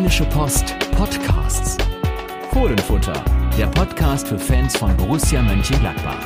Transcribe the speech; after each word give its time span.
Rheinische 0.00 0.24
Post 0.24 0.74
Podcasts. 0.96 1.76
Fohlenfutter, 2.54 3.12
der 3.58 3.66
Podcast 3.66 4.28
für 4.28 4.38
Fans 4.38 4.74
von 4.74 4.96
Borussia 4.96 5.42
Mönchengladbach. 5.42 6.16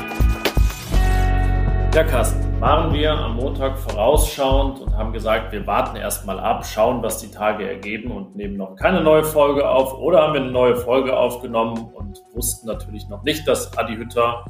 Ja, 1.93 2.05
Carsten, 2.05 2.61
waren 2.61 2.95
wir 2.95 3.11
am 3.11 3.35
Montag 3.35 3.77
vorausschauend 3.77 4.79
und 4.79 4.97
haben 4.97 5.13
gesagt, 5.13 5.51
wir 5.51 5.67
warten 5.67 5.97
erstmal 5.97 6.39
ab, 6.39 6.65
schauen, 6.65 7.03
was 7.03 7.19
die 7.19 7.33
Tage 7.33 7.69
ergeben 7.69 8.13
und 8.13 8.37
nehmen 8.37 8.57
noch 8.57 8.77
keine 8.77 9.01
neue 9.01 9.25
Folge 9.25 9.69
auf. 9.69 9.99
Oder 9.99 10.23
haben 10.23 10.35
wir 10.35 10.43
eine 10.43 10.53
neue 10.53 10.77
Folge 10.77 11.17
aufgenommen 11.17 11.91
und 11.95 12.23
wussten 12.33 12.69
natürlich 12.69 13.09
noch 13.09 13.25
nicht, 13.25 13.49
dass 13.49 13.77
Adi 13.77 13.97
Hütter 13.97 14.45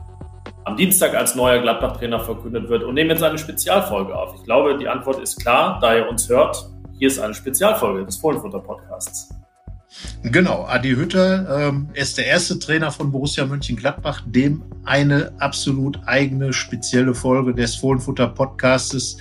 am 0.64 0.77
Dienstag 0.77 1.14
als 1.14 1.34
neuer 1.34 1.61
Gladbach-Trainer 1.61 2.20
verkündet 2.20 2.68
wird 2.68 2.84
und 2.84 2.93
nehmen 2.93 3.09
jetzt 3.09 3.22
eine 3.22 3.38
Spezialfolge 3.38 4.14
auf. 4.14 4.34
Ich 4.34 4.45
glaube, 4.45 4.77
die 4.77 4.86
Antwort 4.86 5.18
ist 5.18 5.41
klar, 5.41 5.79
da 5.80 5.96
ihr 5.96 6.11
uns 6.11 6.29
hört. 6.29 6.73
Hier 6.98 7.08
ist 7.08 7.18
eine 7.18 7.34
Spezialfolge 7.34 8.06
des 8.06 8.16
Fohlenfutter-Podcasts. 8.16 9.30
Genau, 10.22 10.64
Adi 10.64 10.90
Hütter 10.90 11.68
ähm, 11.68 11.89
ist 11.93 12.18
der 12.18 12.26
erste 12.26 12.58
Trainer 12.58 12.93
von 12.93 13.11
Borussia 13.11 13.44
Mönchengladbach, 13.46 14.22
dem 14.26 14.62
eine 14.85 15.32
absolut 15.40 15.99
eigene 16.07 16.52
spezielle 16.52 17.14
Folge 17.14 17.52
des 17.52 17.75
Fohlenfutter 17.76 18.29
Podcastes 18.29 19.16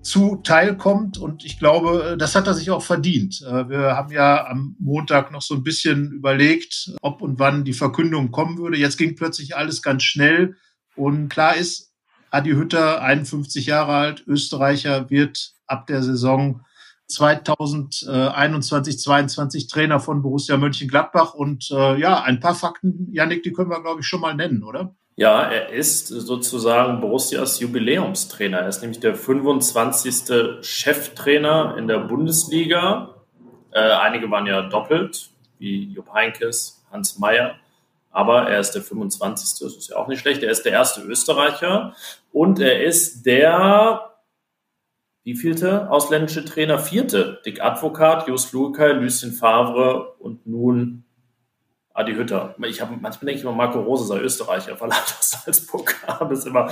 zuteilkommt. 0.00 1.18
Und 1.18 1.44
ich 1.44 1.58
glaube, 1.58 2.16
das 2.18 2.34
hat 2.34 2.46
er 2.46 2.54
sich 2.54 2.70
auch 2.70 2.82
verdient. 2.82 3.42
Äh, 3.42 3.68
wir 3.68 3.96
haben 3.96 4.12
ja 4.12 4.46
am 4.46 4.74
Montag 4.78 5.32
noch 5.32 5.42
so 5.42 5.54
ein 5.54 5.62
bisschen 5.62 6.12
überlegt, 6.12 6.92
ob 7.02 7.20
und 7.20 7.38
wann 7.38 7.64
die 7.64 7.74
Verkündung 7.74 8.30
kommen 8.30 8.56
würde. 8.56 8.78
Jetzt 8.78 8.96
ging 8.96 9.16
plötzlich 9.16 9.54
alles 9.54 9.82
ganz 9.82 10.02
schnell. 10.02 10.56
Und 10.94 11.28
klar 11.28 11.56
ist, 11.56 11.92
Adi 12.30 12.50
Hütter, 12.50 13.02
51 13.02 13.66
Jahre 13.66 13.94
alt, 13.94 14.24
Österreicher, 14.26 15.10
wird 15.10 15.52
ab 15.66 15.86
der 15.86 16.02
Saison 16.02 16.62
2021, 17.08 18.98
22 18.98 19.68
Trainer 19.68 20.00
von 20.00 20.22
Borussia 20.22 20.56
Mönchengladbach. 20.56 21.34
Und 21.34 21.70
äh, 21.70 21.98
ja, 22.00 22.22
ein 22.22 22.40
paar 22.40 22.54
Fakten, 22.54 23.08
Janik, 23.12 23.42
die 23.42 23.52
können 23.52 23.70
wir, 23.70 23.82
glaube 23.82 24.00
ich, 24.00 24.06
schon 24.06 24.20
mal 24.20 24.34
nennen, 24.34 24.62
oder? 24.62 24.94
Ja, 25.18 25.44
er 25.44 25.70
ist 25.70 26.08
sozusagen 26.08 27.00
Borussias 27.00 27.58
Jubiläumstrainer. 27.60 28.58
Er 28.58 28.68
ist 28.68 28.82
nämlich 28.82 29.00
der 29.00 29.14
25. 29.14 30.60
Cheftrainer 30.60 31.76
in 31.78 31.88
der 31.88 32.00
Bundesliga. 32.00 33.14
Äh, 33.70 33.80
einige 33.80 34.30
waren 34.30 34.46
ja 34.46 34.62
doppelt, 34.62 35.30
wie 35.58 35.84
Jupp 35.84 36.12
Heinkes, 36.12 36.84
Hans 36.92 37.18
Meyer. 37.18 37.54
Aber 38.10 38.48
er 38.48 38.60
ist 38.60 38.72
der 38.72 38.82
25. 38.82 39.58
Das 39.60 39.76
ist 39.76 39.88
ja 39.88 39.96
auch 39.96 40.08
nicht 40.08 40.20
schlecht. 40.20 40.42
Er 40.42 40.50
ist 40.50 40.64
der 40.64 40.72
erste 40.72 41.00
Österreicher 41.02 41.94
und 42.32 42.60
er 42.60 42.84
ist 42.84 43.24
der 43.24 44.05
wie 45.26 45.34
vielte 45.34 45.90
ausländische 45.90 46.44
Trainer? 46.44 46.78
Vierte. 46.78 47.40
Dick 47.44 47.60
Advokat, 47.60 48.28
Jos 48.28 48.52
Lukai, 48.52 48.92
Lucien 48.92 49.32
Favre 49.32 50.14
und 50.20 50.46
nun 50.46 51.02
Adi 51.92 52.14
Hütter. 52.14 52.54
Ich 52.64 52.80
habe 52.80 52.92
manchmal 52.92 53.26
denke 53.26 53.38
ich 53.38 53.42
immer, 53.42 53.50
Marco 53.50 53.80
Rose 53.80 54.04
sei 54.04 54.20
Österreicher, 54.20 54.80
weil 54.80 54.90
er 54.90 54.96
das 55.00 55.30
Salzburg 55.30 55.96
Das 56.20 56.38
ist 56.38 56.46
immer 56.46 56.68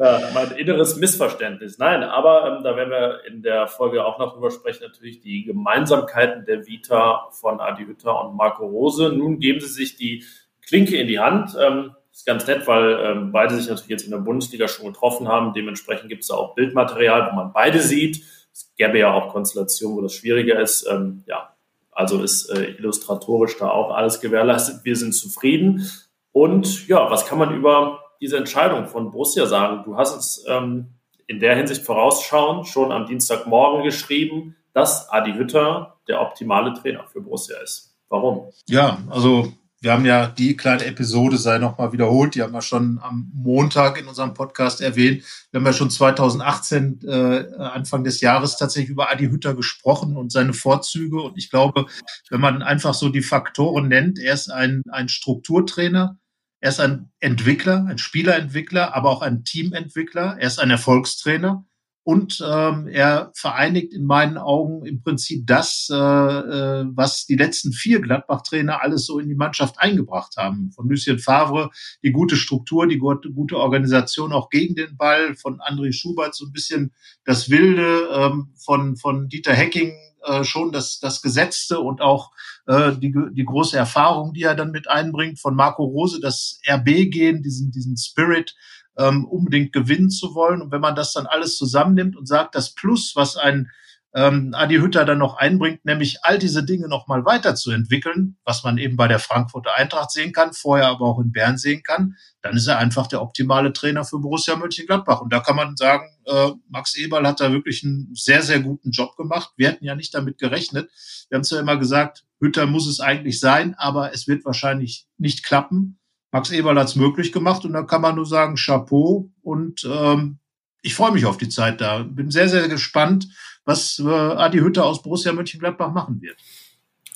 äh, 0.00 0.34
mein 0.34 0.50
inneres 0.50 0.96
Missverständnis. 0.96 1.78
Nein, 1.78 2.02
aber 2.02 2.56
ähm, 2.56 2.64
da 2.64 2.74
werden 2.74 2.90
wir 2.90 3.20
in 3.24 3.40
der 3.40 3.68
Folge 3.68 4.04
auch 4.04 4.18
noch 4.18 4.32
drüber 4.32 4.50
sprechen, 4.50 4.82
natürlich 4.82 5.20
die 5.20 5.44
Gemeinsamkeiten 5.44 6.44
der 6.44 6.66
Vita 6.66 7.28
von 7.30 7.60
Adi 7.60 7.84
Hütter 7.84 8.20
und 8.24 8.34
Marco 8.34 8.66
Rose. 8.66 9.12
Nun 9.12 9.38
geben 9.38 9.60
sie 9.60 9.68
sich 9.68 9.94
die 9.94 10.24
Klinke 10.66 10.96
in 10.96 11.06
die 11.06 11.20
Hand. 11.20 11.56
Ähm, 11.56 11.94
ist 12.12 12.26
ganz 12.26 12.46
nett, 12.46 12.66
weil 12.66 12.98
ähm, 13.02 13.32
beide 13.32 13.56
sich 13.56 13.68
natürlich 13.68 13.88
jetzt 13.88 14.04
in 14.04 14.10
der 14.10 14.18
Bundesliga 14.18 14.68
schon 14.68 14.86
getroffen 14.86 15.28
haben. 15.28 15.54
Dementsprechend 15.54 16.08
gibt 16.08 16.22
es 16.22 16.28
da 16.28 16.34
auch 16.34 16.54
Bildmaterial, 16.54 17.30
wo 17.30 17.36
man 17.36 17.52
beide 17.52 17.80
sieht. 17.80 18.22
Es 18.52 18.70
gäbe 18.76 18.98
ja 18.98 19.12
auch 19.12 19.32
Konstellationen, 19.32 19.96
wo 19.96 20.02
das 20.02 20.14
schwieriger 20.14 20.60
ist. 20.60 20.86
Ähm, 20.86 21.24
ja, 21.26 21.54
also 21.90 22.22
ist 22.22 22.50
äh, 22.50 22.72
illustratorisch 22.72 23.56
da 23.58 23.70
auch 23.70 23.94
alles 23.94 24.20
gewährleistet. 24.20 24.84
Wir 24.84 24.96
sind 24.96 25.12
zufrieden. 25.12 25.90
Und 26.32 26.86
ja, 26.86 27.10
was 27.10 27.26
kann 27.26 27.38
man 27.38 27.54
über 27.54 28.00
diese 28.20 28.36
Entscheidung 28.36 28.86
von 28.86 29.10
Borussia 29.10 29.46
sagen? 29.46 29.82
Du 29.84 29.96
hast 29.96 30.16
es 30.16 30.44
ähm, 30.48 30.88
in 31.26 31.40
der 31.40 31.56
Hinsicht 31.56 31.82
vorausschauend 31.82 32.66
schon 32.66 32.92
am 32.92 33.06
Dienstagmorgen 33.06 33.84
geschrieben, 33.84 34.56
dass 34.74 35.10
Adi 35.10 35.32
Hütter 35.32 35.96
der 36.08 36.20
optimale 36.20 36.74
Trainer 36.74 37.04
für 37.06 37.20
Borussia 37.20 37.56
ist. 37.58 37.94
Warum? 38.08 38.50
Ja, 38.68 38.98
also 39.08 39.52
wir 39.82 39.92
haben 39.92 40.04
ja 40.04 40.28
die 40.28 40.56
kleine 40.56 40.84
Episode, 40.84 41.36
sei 41.36 41.58
nochmal 41.58 41.92
wiederholt, 41.92 42.36
die 42.36 42.42
haben 42.42 42.52
wir 42.52 42.62
schon 42.62 43.00
am 43.02 43.32
Montag 43.34 43.98
in 44.00 44.06
unserem 44.06 44.32
Podcast 44.32 44.80
erwähnt. 44.80 45.24
Wir 45.50 45.58
haben 45.58 45.66
ja 45.66 45.72
schon 45.72 45.90
2018, 45.90 47.00
äh, 47.02 47.46
Anfang 47.58 48.04
des 48.04 48.20
Jahres, 48.20 48.56
tatsächlich 48.56 48.90
über 48.90 49.10
Adi 49.10 49.26
Hütter 49.26 49.54
gesprochen 49.54 50.16
und 50.16 50.30
seine 50.30 50.52
Vorzüge. 50.52 51.20
Und 51.20 51.36
ich 51.36 51.50
glaube, 51.50 51.86
wenn 52.30 52.40
man 52.40 52.62
einfach 52.62 52.94
so 52.94 53.08
die 53.08 53.22
Faktoren 53.22 53.88
nennt, 53.88 54.20
er 54.20 54.34
ist 54.34 54.52
ein, 54.52 54.82
ein 54.88 55.08
Strukturtrainer, 55.08 56.16
er 56.60 56.68
ist 56.68 56.78
ein 56.78 57.10
Entwickler, 57.18 57.84
ein 57.88 57.98
Spielerentwickler, 57.98 58.94
aber 58.94 59.10
auch 59.10 59.20
ein 59.20 59.42
Teamentwickler, 59.42 60.36
er 60.38 60.46
ist 60.46 60.60
ein 60.60 60.70
Erfolgstrainer. 60.70 61.64
Und 62.04 62.44
ähm, 62.44 62.88
er 62.88 63.30
vereinigt 63.34 63.92
in 63.94 64.04
meinen 64.04 64.36
Augen 64.36 64.84
im 64.84 65.00
Prinzip 65.02 65.46
das, 65.46 65.88
äh, 65.88 65.94
äh, 65.94 66.84
was 66.88 67.26
die 67.26 67.36
letzten 67.36 67.72
vier 67.72 68.00
Gladbach-Trainer 68.00 68.82
alles 68.82 69.06
so 69.06 69.20
in 69.20 69.28
die 69.28 69.36
Mannschaft 69.36 69.76
eingebracht 69.78 70.36
haben. 70.36 70.72
Von 70.72 70.88
Lucien 70.88 71.20
Favre 71.20 71.70
die 72.02 72.10
gute 72.10 72.34
Struktur, 72.36 72.88
die 72.88 72.98
gute 72.98 73.56
Organisation 73.56 74.32
auch 74.32 74.50
gegen 74.50 74.74
den 74.74 74.96
Ball, 74.96 75.36
von 75.36 75.60
André 75.60 75.92
Schubert 75.92 76.34
so 76.34 76.46
ein 76.46 76.52
bisschen 76.52 76.92
das 77.24 77.50
Wilde, 77.50 78.08
ähm, 78.12 78.52
von, 78.56 78.96
von 78.96 79.28
Dieter 79.28 79.54
Hecking 79.54 79.92
äh, 80.24 80.44
schon 80.44 80.72
das, 80.72 81.00
das 81.00 81.22
Gesetzte 81.22 81.80
und 81.80 82.00
auch 82.00 82.30
äh, 82.66 82.92
die, 82.92 83.12
die 83.32 83.44
große 83.44 83.76
Erfahrung, 83.76 84.32
die 84.32 84.42
er 84.42 84.54
dann 84.54 84.70
mit 84.70 84.88
einbringt, 84.88 85.40
von 85.40 85.56
Marco 85.56 85.84
Rose 85.84 86.20
das 86.20 86.60
RB-Gehen, 86.68 87.42
diesen, 87.42 87.72
diesen 87.72 87.96
Spirit, 87.96 88.54
ähm, 88.98 89.24
unbedingt 89.24 89.72
gewinnen 89.72 90.10
zu 90.10 90.34
wollen. 90.34 90.62
Und 90.62 90.72
wenn 90.72 90.80
man 90.80 90.94
das 90.94 91.12
dann 91.12 91.26
alles 91.26 91.56
zusammennimmt 91.56 92.16
und 92.16 92.26
sagt, 92.26 92.54
das 92.54 92.74
Plus, 92.74 93.12
was 93.16 93.36
ein 93.36 93.70
ähm, 94.14 94.52
Adi 94.54 94.76
Hütter 94.76 95.04
dann 95.04 95.18
noch 95.18 95.36
einbringt, 95.36 95.84
nämlich 95.84 96.18
all 96.22 96.38
diese 96.38 96.64
Dinge 96.64 96.88
noch 96.88 97.06
mal 97.06 97.24
weiterzuentwickeln, 97.24 98.36
was 98.44 98.62
man 98.62 98.76
eben 98.76 98.96
bei 98.96 99.08
der 99.08 99.18
Frankfurter 99.18 99.74
Eintracht 99.74 100.10
sehen 100.10 100.32
kann, 100.32 100.52
vorher 100.52 100.88
aber 100.88 101.06
auch 101.06 101.18
in 101.18 101.32
Bern 101.32 101.56
sehen 101.56 101.82
kann, 101.82 102.16
dann 102.42 102.56
ist 102.56 102.66
er 102.66 102.78
einfach 102.78 103.06
der 103.06 103.22
optimale 103.22 103.72
Trainer 103.72 104.04
für 104.04 104.18
Borussia 104.18 104.56
Mönchengladbach. 104.56 105.20
Und 105.22 105.32
da 105.32 105.40
kann 105.40 105.56
man 105.56 105.76
sagen, 105.76 106.10
äh, 106.26 106.50
Max 106.68 106.94
Eberl 106.96 107.26
hat 107.26 107.40
da 107.40 107.52
wirklich 107.52 107.84
einen 107.84 108.10
sehr, 108.14 108.42
sehr 108.42 108.60
guten 108.60 108.90
Job 108.90 109.16
gemacht. 109.16 109.52
Wir 109.56 109.68
hätten 109.68 109.84
ja 109.84 109.94
nicht 109.94 110.14
damit 110.14 110.38
gerechnet. 110.38 110.90
Wir 111.30 111.36
haben 111.36 111.44
zwar 111.44 111.60
immer 111.60 111.78
gesagt, 111.78 112.24
Hütter 112.40 112.66
muss 112.66 112.86
es 112.86 113.00
eigentlich 113.00 113.40
sein, 113.40 113.74
aber 113.78 114.12
es 114.12 114.28
wird 114.28 114.44
wahrscheinlich 114.44 115.06
nicht 115.16 115.44
klappen. 115.44 115.98
Max 116.32 116.50
Eberl 116.50 116.78
hat 116.78 116.88
es 116.88 116.96
möglich 116.96 117.30
gemacht 117.30 117.64
und 117.64 117.74
da 117.74 117.82
kann 117.82 118.00
man 118.00 118.16
nur 118.16 118.26
sagen, 118.26 118.56
Chapeau. 118.56 119.30
Und 119.42 119.84
ähm, 119.84 120.38
ich 120.80 120.94
freue 120.94 121.12
mich 121.12 121.26
auf 121.26 121.36
die 121.36 121.50
Zeit 121.50 121.80
da. 121.80 122.02
Bin 122.02 122.30
sehr, 122.30 122.48
sehr 122.48 122.68
gespannt, 122.68 123.28
was 123.64 123.98
äh, 123.98 124.08
Adi 124.08 124.58
Hütter 124.58 124.84
aus 124.86 125.02
Borussia 125.02 125.32
Mönchengladbach 125.32 125.92
machen 125.92 126.20
wird. 126.22 126.36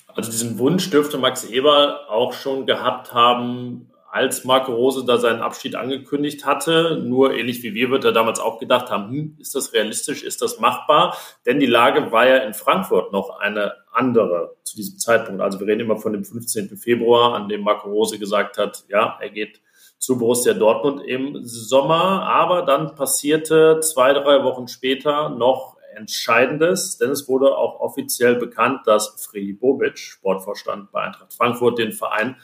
Also 0.07 0.31
diesen 0.31 0.57
Wunsch 0.59 0.89
dürfte 0.91 1.17
Max 1.17 1.43
Eberl 1.45 1.97
auch 2.07 2.33
schon 2.33 2.65
gehabt 2.65 3.13
haben, 3.13 3.89
als 4.17 4.43
Marco 4.45 4.73
Rose 4.73 5.05
da 5.05 5.17
seinen 5.17 5.41
Abschied 5.41 5.75
angekündigt 5.75 6.45
hatte. 6.45 6.99
Nur 7.03 7.35
ähnlich 7.35 7.61
wie 7.61 7.75
wir 7.75 7.91
wird 7.91 8.03
er 8.03 8.11
damals 8.11 8.39
auch 8.39 8.59
gedacht 8.59 8.89
haben, 8.89 9.09
hm, 9.11 9.37
ist 9.39 9.53
das 9.53 9.73
realistisch, 9.73 10.23
ist 10.23 10.41
das 10.41 10.59
machbar? 10.59 11.15
Denn 11.45 11.59
die 11.59 11.67
Lage 11.67 12.11
war 12.11 12.27
ja 12.27 12.37
in 12.37 12.55
Frankfurt 12.55 13.13
noch 13.13 13.39
eine 13.39 13.73
andere 13.93 14.55
zu 14.63 14.75
diesem 14.75 14.97
Zeitpunkt. 14.97 15.41
Also 15.41 15.59
wir 15.59 15.67
reden 15.67 15.81
immer 15.81 15.97
von 15.97 16.13
dem 16.13 16.25
15. 16.25 16.77
Februar, 16.77 17.35
an 17.35 17.47
dem 17.47 17.61
Marco 17.61 17.89
Rose 17.89 18.17
gesagt 18.17 18.57
hat, 18.57 18.85
ja, 18.89 19.17
er 19.21 19.29
geht 19.29 19.61
zu 19.99 20.17
Borussia 20.17 20.53
Dortmund 20.53 21.03
im 21.05 21.43
Sommer. 21.43 22.23
Aber 22.23 22.63
dann 22.63 22.95
passierte 22.95 23.79
zwei, 23.81 24.13
drei 24.13 24.43
Wochen 24.43 24.67
später 24.67 25.29
noch 25.29 25.77
Entscheidendes, 25.97 26.97
denn 26.97 27.09
es 27.09 27.27
wurde 27.27 27.57
auch 27.57 27.79
offiziell 27.79 28.35
bekannt, 28.35 28.81
dass 28.85 29.25
Freddy 29.25 29.53
Bobic, 29.53 29.97
Sportvorstand 29.97 30.91
bei 30.91 31.01
Eintracht 31.01 31.33
Frankfurt, 31.33 31.79
den 31.79 31.91
Verein 31.91 32.37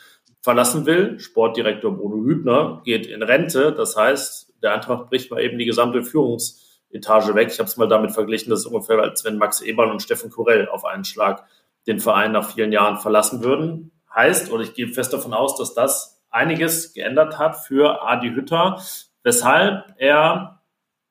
verlassen 0.43 0.85
will. 0.85 1.19
Sportdirektor 1.19 1.95
Bruno 1.95 2.23
Hübner 2.23 2.81
geht 2.83 3.07
in 3.07 3.23
Rente. 3.23 3.71
Das 3.71 3.95
heißt, 3.95 4.53
der 4.61 4.73
Eintracht 4.73 5.09
bricht 5.09 5.31
mal 5.31 5.41
eben 5.41 5.57
die 5.57 5.65
gesamte 5.65 6.03
Führungsetage 6.03 7.33
weg. 7.33 7.49
Ich 7.51 7.59
habe 7.59 7.69
es 7.69 7.77
mal 7.77 7.87
damit 7.87 8.11
verglichen, 8.11 8.49
das 8.49 8.59
ist 8.59 8.65
ungefähr, 8.67 8.99
als 8.99 9.23
wenn 9.23 9.37
Max 9.37 9.61
Eberl 9.61 9.89
und 9.89 10.01
Steffen 10.01 10.29
Kurell 10.29 10.67
auf 10.67 10.85
einen 10.85 11.05
Schlag 11.05 11.45
den 11.87 11.99
Verein 11.99 12.33
nach 12.33 12.51
vielen 12.51 12.73
Jahren 12.73 12.97
verlassen 12.97 13.43
würden. 13.43 13.91
Heißt, 14.13 14.51
oder 14.51 14.63
ich 14.63 14.73
gehe 14.73 14.89
fest 14.89 15.13
davon 15.13 15.33
aus, 15.33 15.57
dass 15.57 15.73
das 15.73 16.21
einiges 16.29 16.93
geändert 16.93 17.39
hat 17.39 17.57
für 17.57 18.03
Adi 18.03 18.29
Hütter, 18.29 18.81
weshalb 19.23 19.95
er 19.97 20.61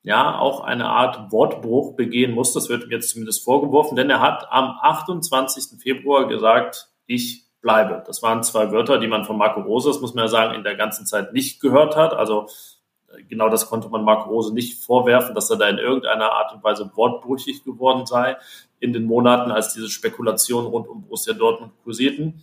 ja 0.02 0.38
auch 0.38 0.60
eine 0.60 0.86
Art 0.86 1.32
Wortbruch 1.32 1.96
begehen 1.96 2.32
muss. 2.32 2.52
Das 2.52 2.68
wird 2.68 2.84
ihm 2.84 2.90
jetzt 2.90 3.10
zumindest 3.10 3.44
vorgeworfen, 3.44 3.96
denn 3.96 4.10
er 4.10 4.20
hat 4.20 4.46
am 4.50 4.76
28. 4.80 5.80
Februar 5.80 6.28
gesagt, 6.28 6.88
ich 7.06 7.46
bleibe. 7.62 8.02
Das 8.06 8.22
waren 8.22 8.42
zwei 8.42 8.70
Wörter, 8.72 8.98
die 8.98 9.06
man 9.06 9.24
von 9.24 9.38
Marco 9.38 9.60
Rose, 9.60 9.88
das 9.88 10.00
muss 10.00 10.14
man 10.14 10.24
ja 10.24 10.28
sagen, 10.28 10.54
in 10.54 10.64
der 10.64 10.74
ganzen 10.74 11.06
Zeit 11.06 11.32
nicht 11.32 11.60
gehört 11.60 11.96
hat. 11.96 12.12
Also 12.12 12.48
genau 13.28 13.48
das 13.48 13.68
konnte 13.68 13.88
man 13.88 14.04
Marco 14.04 14.28
Rose 14.28 14.52
nicht 14.52 14.84
vorwerfen, 14.84 15.34
dass 15.34 15.50
er 15.50 15.56
da 15.56 15.68
in 15.68 15.78
irgendeiner 15.78 16.32
Art 16.32 16.52
und 16.52 16.62
Weise 16.62 16.90
wortbrüchig 16.94 17.64
geworden 17.64 18.04
sei 18.04 18.36
in 18.80 18.92
den 18.92 19.04
Monaten, 19.04 19.50
als 19.50 19.72
diese 19.72 19.88
Spekulationen 19.88 20.66
rund 20.66 20.88
um 20.88 21.02
Borussia 21.02 21.32
Dortmund 21.32 21.72
kursierten. 21.84 22.42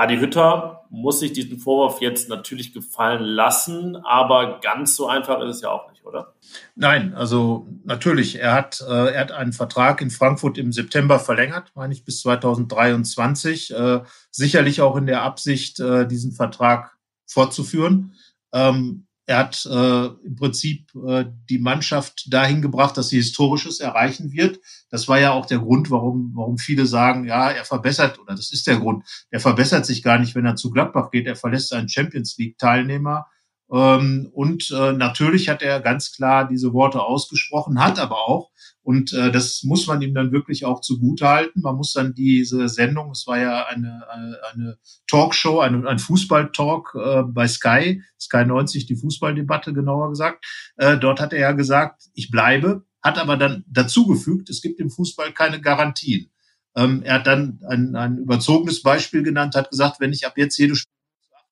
Adi 0.00 0.18
Hütter 0.18 0.86
muss 0.88 1.20
sich 1.20 1.34
diesen 1.34 1.58
Vorwurf 1.58 2.00
jetzt 2.00 2.30
natürlich 2.30 2.72
gefallen 2.72 3.22
lassen, 3.22 3.96
aber 3.96 4.58
ganz 4.60 4.96
so 4.96 5.06
einfach 5.06 5.42
ist 5.42 5.56
es 5.56 5.60
ja 5.60 5.68
auch 5.68 5.90
nicht, 5.90 6.06
oder? 6.06 6.34
Nein, 6.74 7.12
also 7.14 7.68
natürlich, 7.84 8.40
er 8.40 8.54
hat, 8.54 8.80
äh, 8.80 9.12
er 9.12 9.20
hat 9.20 9.32
einen 9.32 9.52
Vertrag 9.52 10.00
in 10.00 10.08
Frankfurt 10.08 10.56
im 10.56 10.72
September 10.72 11.18
verlängert, 11.18 11.72
meine 11.74 11.92
ich, 11.92 12.06
bis 12.06 12.22
2023. 12.22 13.74
Äh, 13.74 14.00
sicherlich 14.30 14.80
auch 14.80 14.96
in 14.96 15.04
der 15.04 15.20
Absicht, 15.20 15.80
äh, 15.80 16.08
diesen 16.08 16.32
Vertrag 16.32 16.96
fortzuführen. 17.26 18.14
Ähm, 18.54 19.06
er 19.26 19.38
hat 19.38 19.64
äh, 19.66 20.06
im 20.26 20.36
Prinzip 20.36 20.92
äh, 21.06 21.24
die 21.48 21.58
Mannschaft 21.58 22.32
dahin 22.32 22.62
gebracht, 22.62 22.96
dass 22.96 23.10
sie 23.10 23.18
Historisches 23.18 23.78
erreichen 23.80 24.32
wird. 24.32 24.58
Das 24.90 25.06
war 25.06 25.20
ja 25.20 25.32
auch 25.32 25.46
der 25.46 25.60
Grund, 25.60 25.90
warum, 25.90 26.32
warum 26.34 26.58
viele 26.58 26.86
sagen, 26.86 27.26
ja, 27.26 27.50
er 27.50 27.64
verbessert, 27.64 28.18
oder 28.18 28.34
das 28.34 28.52
ist 28.52 28.66
der 28.66 28.78
Grund, 28.78 29.04
er 29.30 29.40
verbessert 29.40 29.86
sich 29.86 30.02
gar 30.02 30.18
nicht, 30.18 30.34
wenn 30.34 30.46
er 30.46 30.56
zu 30.56 30.70
Gladbach 30.70 31.10
geht. 31.10 31.26
Er 31.26 31.36
verlässt 31.36 31.72
einen 31.72 31.88
Champions 31.88 32.36
League-Teilnehmer. 32.38 33.26
Ähm, 33.72 34.28
und 34.32 34.70
äh, 34.72 34.92
natürlich 34.92 35.48
hat 35.48 35.62
er 35.62 35.80
ganz 35.80 36.12
klar 36.12 36.48
diese 36.48 36.72
Worte 36.72 37.02
ausgesprochen, 37.02 37.82
hat 37.82 38.00
aber 38.00 38.26
auch 38.26 38.50
und 38.90 39.12
äh, 39.12 39.30
das 39.30 39.62
muss 39.62 39.86
man 39.86 40.02
ihm 40.02 40.14
dann 40.14 40.32
wirklich 40.32 40.64
auch 40.64 40.80
zugutehalten. 40.80 41.62
Man 41.62 41.76
muss 41.76 41.92
dann 41.92 42.12
diese 42.12 42.68
Sendung, 42.68 43.12
es 43.12 43.24
war 43.28 43.38
ja 43.38 43.66
eine, 43.66 44.02
eine, 44.10 44.38
eine 44.52 44.78
Talkshow, 45.08 45.60
eine, 45.60 45.88
ein 45.88 46.00
Fußballtalk 46.00 46.96
äh, 46.96 47.22
bei 47.22 47.46
Sky, 47.46 48.02
Sky 48.20 48.44
90, 48.44 48.86
die 48.86 48.96
Fußballdebatte 48.96 49.72
genauer 49.72 50.08
gesagt. 50.08 50.44
Äh, 50.76 50.98
dort 50.98 51.20
hat 51.20 51.32
er 51.32 51.38
ja 51.38 51.52
gesagt, 51.52 52.02
ich 52.14 52.32
bleibe, 52.32 52.84
hat 53.00 53.16
aber 53.18 53.36
dann 53.36 53.64
dazugefügt, 53.68 54.50
es 54.50 54.60
gibt 54.60 54.80
im 54.80 54.90
Fußball 54.90 55.30
keine 55.34 55.60
Garantien. 55.60 56.32
Ähm, 56.74 57.04
er 57.04 57.14
hat 57.14 57.28
dann 57.28 57.60
ein, 57.68 57.94
ein 57.94 58.18
überzogenes 58.18 58.82
Beispiel 58.82 59.22
genannt, 59.22 59.54
hat 59.54 59.70
gesagt, 59.70 60.00
wenn 60.00 60.12
ich 60.12 60.26
ab 60.26 60.36
jetzt 60.36 60.58
jede 60.58 60.74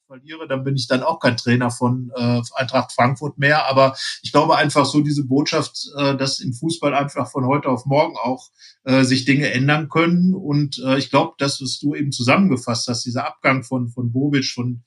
verliere, 0.09 0.49
dann 0.49 0.65
bin 0.65 0.75
ich 0.75 0.89
dann 0.89 1.03
auch 1.03 1.21
kein 1.21 1.37
Trainer 1.37 1.71
von 1.71 2.11
äh, 2.17 2.41
Eintracht 2.55 2.93
Frankfurt 2.93 3.39
mehr. 3.39 3.67
Aber 3.67 3.95
ich 4.23 4.33
glaube 4.33 4.57
einfach 4.57 4.87
so 4.87 5.03
diese 5.03 5.25
Botschaft, 5.25 5.87
äh, 5.97 6.17
dass 6.17 6.41
im 6.41 6.55
Fußball 6.55 6.95
einfach 6.95 7.31
von 7.31 7.47
heute 7.47 7.69
auf 7.69 7.85
morgen 7.85 8.17
auch 8.17 8.49
äh, 8.85 9.05
sich 9.05 9.27
Dinge 9.27 9.53
ändern 9.53 9.89
können. 9.89 10.35
Und 10.35 10.83
äh, 10.85 10.99
ich 10.99 11.11
glaube, 11.11 11.35
das, 11.39 11.61
was 11.61 11.79
du 11.79 11.95
eben 11.95 12.11
zusammengefasst 12.11 12.89
hast, 12.89 13.05
dieser 13.05 13.27
Abgang 13.27 13.63
von 13.63 13.89
von 13.89 14.11
Bobic, 14.11 14.47
von 14.47 14.83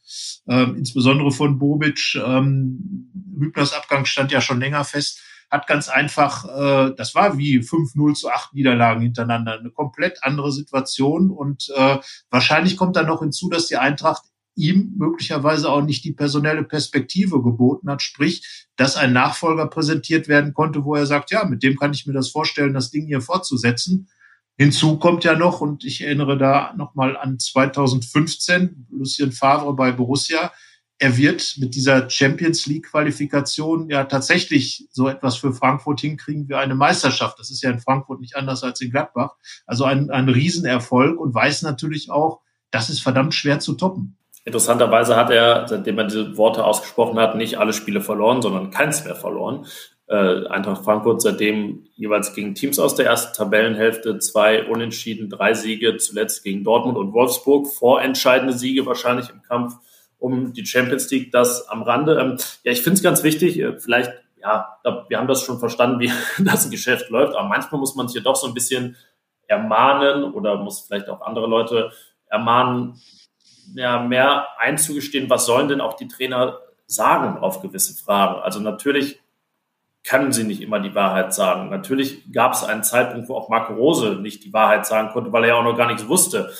äh, 0.47 0.63
insbesondere 0.63 1.31
von 1.31 1.59
Bobic, 1.59 2.15
ähm, 2.15 3.12
Hübners 3.39 3.73
Abgang 3.73 4.06
stand 4.06 4.31
ja 4.31 4.41
schon 4.41 4.59
länger 4.59 4.83
fest 4.83 5.21
hat 5.51 5.68
ganz 5.68 5.89
einfach, 5.89 6.45
äh, 6.45 6.95
das 6.95 7.13
war 7.13 7.38
wie 7.38 7.59
5-0 7.59 8.13
zu 8.13 8.29
8 8.31 8.53
Niederlagen 8.53 9.01
hintereinander, 9.01 9.59
eine 9.59 9.69
komplett 9.69 10.23
andere 10.23 10.50
Situation. 10.53 11.29
Und 11.29 11.69
äh, 11.75 11.97
wahrscheinlich 12.29 12.77
kommt 12.77 12.95
dann 12.95 13.07
noch 13.07 13.19
hinzu, 13.19 13.50
dass 13.50 13.68
die 13.68 13.75
Eintracht 13.75 14.31
ihm 14.56 14.94
möglicherweise 14.98 15.69
auch 15.69 15.81
nicht 15.81 16.03
die 16.03 16.13
personelle 16.13 16.63
Perspektive 16.63 17.42
geboten 17.42 17.89
hat, 17.89 18.01
sprich, 18.01 18.68
dass 18.75 18.98
ein 18.98 19.13
Nachfolger 19.13 19.68
präsentiert 19.68 20.27
werden 20.27 20.53
konnte, 20.53 20.83
wo 20.83 20.95
er 20.95 21.06
sagt, 21.06 21.31
ja, 21.31 21.45
mit 21.45 21.63
dem 21.63 21.77
kann 21.77 21.94
ich 21.94 22.06
mir 22.06 22.13
das 22.13 22.30
vorstellen, 22.30 22.74
das 22.74 22.92
Ding 22.92 23.07
hier 23.07 23.21
fortzusetzen. 23.21 24.09
Hinzu 24.57 24.98
kommt 24.98 25.24
ja 25.24 25.36
noch, 25.36 25.62
und 25.62 25.86
ich 25.86 26.01
erinnere 26.01 26.38
da 26.38 26.74
nochmal 26.77 27.18
an 27.18 27.39
2015, 27.39 28.88
Lucien 28.92 29.31
Favre 29.31 29.74
bei 29.74 29.92
Borussia, 29.92 30.51
er 31.01 31.18
wird 31.18 31.56
mit 31.57 31.74
dieser 31.74 32.12
Champions 32.12 32.68
League 32.68 32.92
Qualifikation 32.92 33.89
ja 33.89 34.04
tatsächlich 34.04 34.88
so 34.92 35.09
etwas 35.09 35.36
für 35.36 35.51
Frankfurt 35.51 36.00
hinkriegen 36.01 36.47
wie 36.47 36.54
eine 36.54 36.75
Meisterschaft. 36.75 37.39
Das 37.39 37.50
ist 37.50 37.63
ja 37.63 37.71
in 37.71 37.80
Frankfurt 37.80 38.21
nicht 38.21 38.36
anders 38.36 38.62
als 38.62 38.81
in 38.81 38.92
Gladbach. 38.92 39.31
Also 39.65 39.86
ein, 39.86 40.12
ein 40.12 40.30
Riesenerfolg 40.30 41.19
und 41.19 41.33
weiß 41.33 41.63
natürlich 41.63 42.12
auch, 42.12 42.42
das 42.69 42.92
ist 42.92 43.01
verdammt 43.01 43.33
schwer 43.33 43.59
zu 43.59 43.74
toppen. 43.74 44.15
Interessanterweise 44.43 45.15
hat 45.15 45.29
er, 45.29 45.67
seitdem 45.67 45.99
er 45.99 46.05
diese 46.05 46.35
Worte 46.35 46.63
ausgesprochen 46.65 47.19
hat, 47.19 47.35
nicht 47.35 47.59
alle 47.59 47.73
Spiele 47.73 48.01
verloren, 48.01 48.41
sondern 48.41 48.71
keins 48.71 49.05
mehr 49.05 49.15
verloren. 49.15 49.67
Äh, 50.07 50.47
Eintracht 50.47 50.83
Frankfurt 50.83 51.21
seitdem 51.21 51.88
jeweils 51.95 52.33
gegen 52.33 52.55
Teams 52.55 52.79
aus 52.79 52.95
der 52.95 53.05
ersten 53.05 53.35
Tabellenhälfte, 53.35 54.19
zwei 54.19 54.67
Unentschieden, 54.67 55.29
drei 55.29 55.53
Siege, 55.53 55.97
zuletzt 55.97 56.43
gegen 56.43 56.63
Dortmund 56.63 56.97
und 56.97 57.13
Wolfsburg, 57.13 57.67
vorentscheidende 57.67 58.53
Siege 58.53 58.85
wahrscheinlich 58.85 59.29
im 59.29 59.41
Kampf 59.43 59.75
um 60.17 60.53
die 60.53 60.65
Champions 60.65 61.09
League, 61.11 61.31
das 61.31 61.67
am 61.69 61.83
Rande. 61.83 62.19
Ähm, 62.19 62.37
ja, 62.63 62.71
ich 62.71 62.81
finde 62.81 62.95
es 62.95 63.03
ganz 63.03 63.23
wichtig, 63.23 63.59
äh, 63.59 63.79
vielleicht, 63.79 64.11
ja, 64.41 64.79
wir 65.07 65.17
haben 65.17 65.27
das 65.27 65.44
schon 65.44 65.59
verstanden, 65.59 65.99
wie 65.99 66.11
das 66.44 66.69
Geschäft 66.69 67.09
läuft, 67.09 67.35
aber 67.35 67.47
manchmal 67.47 67.79
muss 67.79 67.95
man 67.95 68.07
sich 68.07 68.15
ja 68.17 68.21
doch 68.23 68.35
so 68.35 68.47
ein 68.47 68.53
bisschen 68.53 68.97
ermahnen 69.47 70.33
oder 70.33 70.57
muss 70.57 70.81
vielleicht 70.81 71.09
auch 71.09 71.21
andere 71.21 71.47
Leute 71.47 71.91
ermahnen, 72.27 72.99
ja, 73.75 73.99
mehr 73.99 74.47
einzugestehen, 74.57 75.29
was 75.29 75.45
sollen 75.45 75.67
denn 75.67 75.81
auch 75.81 75.95
die 75.95 76.07
Trainer 76.07 76.59
sagen 76.85 77.39
auf 77.39 77.61
gewisse 77.61 78.01
Fragen. 78.01 78.41
Also 78.41 78.59
natürlich 78.59 79.19
können 80.03 80.31
sie 80.31 80.43
nicht 80.43 80.61
immer 80.61 80.79
die 80.79 80.95
Wahrheit 80.95 81.33
sagen. 81.33 81.69
Natürlich 81.69 82.31
gab 82.31 82.53
es 82.53 82.63
einen 82.63 82.83
Zeitpunkt, 82.83 83.29
wo 83.29 83.35
auch 83.35 83.49
Marco 83.49 83.73
Rose 83.73 84.15
nicht 84.15 84.43
die 84.43 84.53
Wahrheit 84.53 84.85
sagen 84.85 85.09
konnte, 85.09 85.31
weil 85.31 85.43
er 85.43 85.49
ja 85.49 85.55
auch 85.55 85.63
noch 85.63 85.77
gar 85.77 85.87
nichts 85.87 86.07
wusste. 86.07 86.51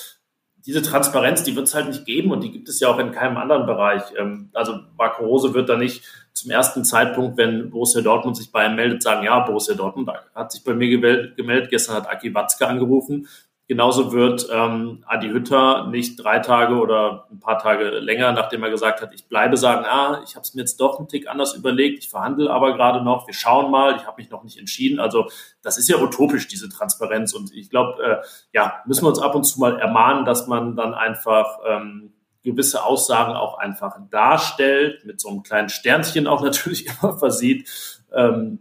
Diese 0.64 0.80
Transparenz, 0.80 1.42
die 1.42 1.56
wird 1.56 1.66
es 1.66 1.74
halt 1.74 1.88
nicht 1.88 2.06
geben 2.06 2.30
und 2.30 2.44
die 2.44 2.52
gibt 2.52 2.68
es 2.68 2.78
ja 2.78 2.88
auch 2.88 2.98
in 3.00 3.10
keinem 3.10 3.36
anderen 3.36 3.66
Bereich. 3.66 4.02
Ähm, 4.16 4.50
also 4.54 4.78
Marco 4.96 5.24
Rose 5.24 5.54
wird 5.54 5.68
da 5.68 5.76
nicht 5.76 6.04
zum 6.32 6.50
ersten 6.50 6.84
Zeitpunkt, 6.84 7.36
wenn 7.36 7.70
Borussia 7.70 8.00
Dortmund 8.00 8.36
sich 8.36 8.52
bei 8.52 8.66
ihm 8.66 8.76
meldet, 8.76 9.02
sagen, 9.02 9.24
ja, 9.24 9.40
Borussia 9.40 9.74
Dortmund 9.74 10.10
hat 10.34 10.52
sich 10.52 10.62
bei 10.62 10.72
mir 10.72 10.88
gemeldet, 10.88 11.68
gestern 11.68 11.96
hat 11.96 12.08
Aki 12.08 12.32
Watzke 12.32 12.66
angerufen 12.66 13.26
Genauso 13.72 14.12
wird 14.12 14.48
ähm, 14.52 15.02
Adi 15.06 15.30
Hütter 15.30 15.86
nicht 15.86 16.22
drei 16.22 16.40
Tage 16.40 16.74
oder 16.74 17.26
ein 17.32 17.40
paar 17.40 17.56
Tage 17.58 17.88
länger, 18.00 18.30
nachdem 18.32 18.62
er 18.62 18.68
gesagt 18.68 19.00
hat, 19.00 19.14
ich 19.14 19.28
bleibe, 19.28 19.56
sagen, 19.56 19.86
ah, 19.86 20.20
ich 20.26 20.34
habe 20.34 20.42
es 20.42 20.52
mir 20.52 20.60
jetzt 20.60 20.78
doch 20.78 20.98
einen 20.98 21.08
Tick 21.08 21.26
anders 21.26 21.54
überlegt, 21.54 22.04
ich 22.04 22.10
verhandle 22.10 22.50
aber 22.50 22.76
gerade 22.76 23.02
noch, 23.02 23.26
wir 23.26 23.32
schauen 23.32 23.70
mal, 23.70 23.96
ich 23.96 24.06
habe 24.06 24.20
mich 24.20 24.28
noch 24.28 24.44
nicht 24.44 24.58
entschieden. 24.58 25.00
Also 25.00 25.30
das 25.62 25.78
ist 25.78 25.88
ja 25.88 25.96
utopisch, 25.96 26.48
diese 26.48 26.68
Transparenz. 26.68 27.32
Und 27.32 27.50
ich 27.54 27.70
glaube, 27.70 28.02
äh, 28.02 28.16
ja, 28.52 28.82
müssen 28.84 29.04
wir 29.04 29.08
uns 29.08 29.22
ab 29.22 29.34
und 29.34 29.44
zu 29.44 29.58
mal 29.58 29.80
ermahnen, 29.80 30.26
dass 30.26 30.46
man 30.46 30.76
dann 30.76 30.92
einfach 30.92 31.60
ähm, 31.66 32.12
gewisse 32.42 32.84
Aussagen 32.84 33.32
auch 33.32 33.56
einfach 33.56 33.96
darstellt, 34.10 35.06
mit 35.06 35.18
so 35.18 35.30
einem 35.30 35.44
kleinen 35.44 35.70
Sternchen 35.70 36.26
auch 36.26 36.42
natürlich 36.44 36.88
immer 36.88 37.16
versieht. 37.16 37.70
Ähm, 38.12 38.58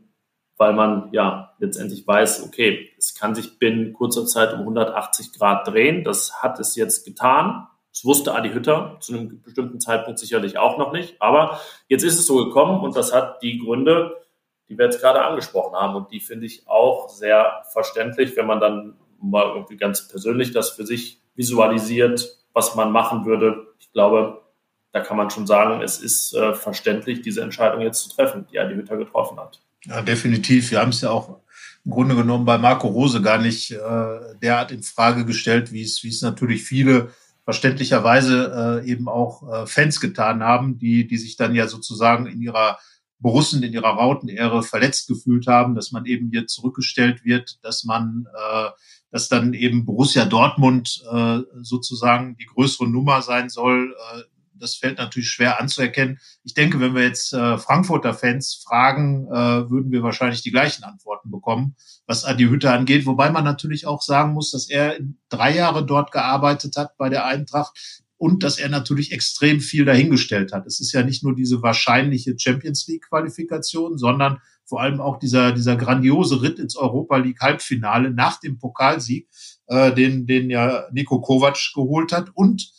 weil 0.62 0.74
man 0.74 1.10
ja 1.12 1.56
letztendlich 1.58 2.06
weiß, 2.06 2.44
okay, 2.46 2.92
es 2.96 3.16
kann 3.16 3.34
sich 3.34 3.58
binnen 3.58 3.94
kurzer 3.94 4.28
Zeit 4.28 4.54
um 4.54 4.60
180 4.60 5.34
Grad 5.34 5.68
drehen. 5.68 6.04
Das 6.04 6.44
hat 6.44 6.60
es 6.60 6.76
jetzt 6.76 7.04
getan. 7.04 7.66
Das 7.92 8.06
wusste 8.06 8.36
Adi 8.36 8.52
Hütter 8.52 8.98
zu 9.00 9.14
einem 9.14 9.42
bestimmten 9.42 9.80
Zeitpunkt 9.80 10.20
sicherlich 10.20 10.60
auch 10.60 10.78
noch 10.78 10.92
nicht. 10.92 11.20
Aber 11.20 11.60
jetzt 11.88 12.04
ist 12.04 12.20
es 12.20 12.28
so 12.28 12.46
gekommen 12.46 12.80
und 12.82 12.96
das 12.96 13.12
hat 13.12 13.42
die 13.42 13.58
Gründe, 13.58 14.22
die 14.70 14.78
wir 14.78 14.86
jetzt 14.86 15.02
gerade 15.02 15.24
angesprochen 15.24 15.74
haben. 15.74 15.96
Und 15.96 16.12
die 16.12 16.20
finde 16.20 16.46
ich 16.46 16.68
auch 16.68 17.10
sehr 17.10 17.64
verständlich, 17.74 18.38
wenn 18.38 18.46
man 18.46 18.60
dann 18.60 18.98
mal 19.20 19.56
irgendwie 19.56 19.78
ganz 19.78 20.10
persönlich 20.10 20.52
das 20.52 20.70
für 20.70 20.86
sich 20.86 21.24
visualisiert, 21.34 22.38
was 22.54 22.76
man 22.76 22.92
machen 22.92 23.26
würde. 23.26 23.66
Ich 23.80 23.92
glaube, 23.94 24.44
da 24.92 25.00
kann 25.00 25.18
man 25.18 25.32
schon 25.32 25.48
sagen, 25.48 25.82
es 25.82 26.00
ist 26.00 26.36
äh, 26.36 26.54
verständlich, 26.54 27.24
diese 27.24 27.42
Entscheidung 27.42 27.82
jetzt 27.82 28.04
zu 28.04 28.16
treffen, 28.16 28.46
die 28.52 28.60
Adi 28.60 28.76
Hütter 28.76 28.98
getroffen 28.98 29.40
hat. 29.40 29.60
Ja, 29.86 30.02
definitiv. 30.02 30.72
Wir 30.72 30.80
haben 30.80 30.90
es 30.90 31.02
ja 31.02 31.10
auch 31.10 31.42
im 31.84 31.92
Grunde 31.92 32.16
genommen 32.16 32.46
bei 32.46 32.58
Marco 32.58 32.88
Rose 32.88 33.22
gar 33.22 33.40
nicht 33.40 33.72
äh, 33.72 34.36
derart 34.42 34.72
in 34.72 34.84
Frage 34.84 35.26
gestellt, 35.26 35.72
wie 35.72 35.82
es, 35.82 36.04
wie 36.04 36.10
es 36.10 36.22
natürlich 36.22 36.64
viele 36.64 37.12
verständlicherweise 37.44 38.82
äh, 38.86 38.90
eben 38.90 39.10
auch 39.10 39.52
äh, 39.52 39.66
Fans 39.66 40.00
getan 40.00 40.44
haben, 40.44 40.78
die, 40.78 41.08
die 41.08 41.18
sich 41.18 41.38
dann 41.38 41.56
ja 41.56 41.68
sozusagen 41.68 42.28
in 42.28 42.42
ihrer 42.42 42.78
Borussen, 43.18 43.64
in 43.64 43.74
ihrer 43.74 43.90
Rautenehre 43.90 44.64
verletzt 44.64 45.08
gefühlt 45.08 45.48
haben, 45.48 45.76
dass 45.76 45.92
man 45.92 46.06
eben 46.06 46.30
hier 46.32 46.48
zurückgestellt 46.48 47.24
wird, 47.24 47.60
dass 47.64 47.84
man, 47.84 48.28
äh, 48.34 48.70
dass 49.12 49.30
dann 49.30 49.54
eben 49.54 49.86
Borussia 49.86 50.26
Dortmund 50.26 51.04
äh, 51.12 51.40
sozusagen 51.62 52.36
die 52.38 52.46
größere 52.46 52.88
Nummer 52.88 53.22
sein 53.22 53.50
soll, 53.50 53.96
äh, 54.14 54.22
das 54.62 54.76
fällt 54.76 54.98
natürlich 54.98 55.30
schwer 55.30 55.60
anzuerkennen. 55.60 56.20
Ich 56.44 56.54
denke, 56.54 56.80
wenn 56.80 56.96
wir 56.96 57.04
jetzt 57.04 57.34
äh, 57.34 57.58
Frankfurter 57.58 58.14
Fans 58.14 58.62
fragen, 58.66 59.28
äh, 59.28 59.70
würden 59.70 59.92
wir 59.92 60.04
wahrscheinlich 60.04 60.42
die 60.44 60.52
gleichen 60.52 60.84
Antworten 60.84 61.32
bekommen, 61.32 61.76
was 62.06 62.26
Adi 62.26 62.46
Hütte 62.46 62.72
angeht. 62.72 63.06
Wobei 63.06 63.30
man 63.30 63.44
natürlich 63.44 63.88
auch 63.88 64.02
sagen 64.02 64.34
muss, 64.34 64.52
dass 64.52 64.70
er 64.70 64.98
drei 65.30 65.56
Jahre 65.56 65.86
dort 65.86 66.12
gearbeitet 66.12 66.78
hat 66.78 66.98
bei 66.98 67.10
der 67.10 67.26
Eintracht 67.26 68.02
und 68.18 68.44
dass 68.44 68.60
er 68.60 68.70
natürlich 68.70 69.12
extrem 69.12 69.62
viel 69.62 69.84
dahingestellt 69.84 70.54
hat. 70.54 70.68
Es 70.68 70.80
ist 70.80 70.92
ja 70.92 71.02
nicht 71.02 71.24
nur 71.24 71.36
diese 71.36 71.64
wahrscheinliche 71.64 72.36
Champions 72.38 72.88
League 72.88 73.08
Qualifikation, 73.10 73.98
sondern 73.98 74.38
vor 74.64 74.80
allem 74.80 75.02
auch 75.02 75.18
dieser, 75.18 75.54
dieser 75.54 75.76
grandiose 75.76 76.44
Ritt 76.44 76.60
ins 76.60 76.76
Europa 76.76 77.18
League 77.18 77.42
Halbfinale 77.42 78.12
nach 78.12 78.40
dem 78.40 78.60
Pokalsieg, 78.60 79.28
äh, 79.66 79.92
den, 79.94 80.28
den 80.28 80.52
ja 80.52 80.86
Nico 80.92 81.20
Kovac 81.20 81.58
geholt 81.74 82.12
hat 82.12 82.30
und 82.36 82.72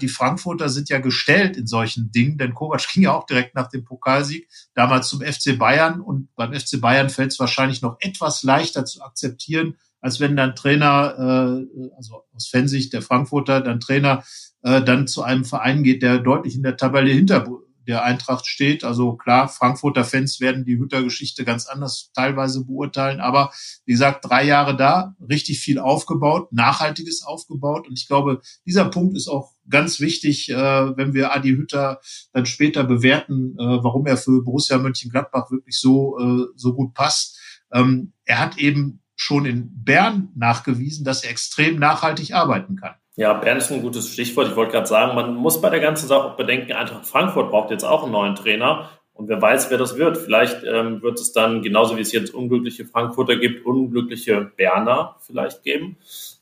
die 0.00 0.08
Frankfurter 0.08 0.68
sind 0.68 0.88
ja 0.88 0.98
gestellt 0.98 1.56
in 1.56 1.66
solchen 1.66 2.10
Dingen, 2.10 2.38
denn 2.38 2.54
Kovac 2.54 2.86
ging 2.92 3.04
ja 3.04 3.12
auch 3.12 3.26
direkt 3.26 3.54
nach 3.54 3.68
dem 3.68 3.84
Pokalsieg 3.84 4.48
damals 4.74 5.08
zum 5.08 5.20
FC 5.20 5.58
Bayern 5.58 6.00
und 6.00 6.34
beim 6.34 6.52
FC 6.52 6.80
Bayern 6.80 7.10
fällt 7.10 7.32
es 7.32 7.38
wahrscheinlich 7.38 7.82
noch 7.82 7.96
etwas 8.00 8.42
leichter 8.42 8.84
zu 8.84 9.02
akzeptieren, 9.02 9.76
als 10.00 10.20
wenn 10.20 10.36
dann 10.36 10.54
Trainer, 10.54 11.66
äh, 11.70 11.90
also 11.96 12.24
aus 12.34 12.48
Fansicht 12.48 12.92
der 12.92 13.02
Frankfurter, 13.02 13.60
dann 13.60 13.80
Trainer 13.80 14.22
äh, 14.62 14.82
dann 14.82 15.06
zu 15.06 15.22
einem 15.22 15.44
Verein 15.44 15.82
geht, 15.82 16.02
der 16.02 16.18
deutlich 16.18 16.54
in 16.54 16.62
der 16.62 16.76
Tabelle 16.76 17.10
hinter 17.10 17.46
der 17.88 18.04
Eintracht 18.04 18.46
steht. 18.46 18.84
Also 18.84 19.16
klar, 19.16 19.48
Frankfurter 19.48 20.04
Fans 20.04 20.40
werden 20.40 20.64
die 20.64 20.78
Hütter-Geschichte 20.78 21.44
ganz 21.44 21.66
anders 21.66 22.10
teilweise 22.14 22.64
beurteilen. 22.64 23.20
Aber 23.20 23.50
wie 23.86 23.92
gesagt, 23.92 24.26
drei 24.28 24.44
Jahre 24.44 24.76
da, 24.76 25.16
richtig 25.26 25.60
viel 25.60 25.78
aufgebaut, 25.78 26.52
nachhaltiges 26.52 27.22
aufgebaut. 27.22 27.88
Und 27.88 27.98
ich 27.98 28.06
glaube, 28.06 28.42
dieser 28.66 28.84
Punkt 28.84 29.16
ist 29.16 29.28
auch 29.28 29.52
ganz 29.68 30.00
wichtig, 30.00 30.50
äh, 30.50 30.54
wenn 30.54 31.14
wir 31.14 31.32
Adi 31.34 31.50
Hütter 31.50 32.00
dann 32.32 32.46
später 32.46 32.84
bewerten, 32.84 33.54
äh, 33.58 33.82
warum 33.82 34.06
er 34.06 34.18
für 34.18 34.42
Borussia 34.44 34.76
Mönchengladbach 34.78 35.50
wirklich 35.50 35.80
so, 35.80 36.18
äh, 36.18 36.46
so 36.56 36.74
gut 36.74 36.92
passt. 36.92 37.40
Ähm, 37.72 38.12
er 38.24 38.38
hat 38.38 38.58
eben 38.58 39.02
schon 39.16 39.46
in 39.46 39.82
Bern 39.82 40.28
nachgewiesen, 40.36 41.04
dass 41.04 41.24
er 41.24 41.30
extrem 41.30 41.78
nachhaltig 41.78 42.34
arbeiten 42.34 42.76
kann. 42.76 42.94
Ja, 43.18 43.32
Bern 43.32 43.58
ist 43.58 43.72
ein 43.72 43.82
gutes 43.82 44.12
Stichwort. 44.12 44.46
Ich 44.46 44.54
wollte 44.54 44.70
gerade 44.70 44.86
sagen, 44.86 45.16
man 45.16 45.34
muss 45.34 45.60
bei 45.60 45.70
der 45.70 45.80
ganzen 45.80 46.06
Sache 46.06 46.22
auch 46.22 46.36
bedenken, 46.36 46.70
Eintracht 46.70 47.04
Frankfurt 47.04 47.50
braucht 47.50 47.72
jetzt 47.72 47.82
auch 47.82 48.04
einen 48.04 48.12
neuen 48.12 48.36
Trainer. 48.36 48.90
Und 49.12 49.28
wer 49.28 49.42
weiß, 49.42 49.72
wer 49.72 49.76
das 49.76 49.98
wird. 49.98 50.16
Vielleicht 50.18 50.62
ähm, 50.62 51.02
wird 51.02 51.18
es 51.18 51.32
dann, 51.32 51.60
genauso 51.60 51.96
wie 51.96 52.00
es 52.00 52.12
jetzt 52.12 52.32
unglückliche 52.32 52.84
Frankfurter 52.84 53.34
gibt, 53.34 53.66
unglückliche 53.66 54.52
Berner 54.56 55.16
vielleicht 55.18 55.64
geben, 55.64 55.96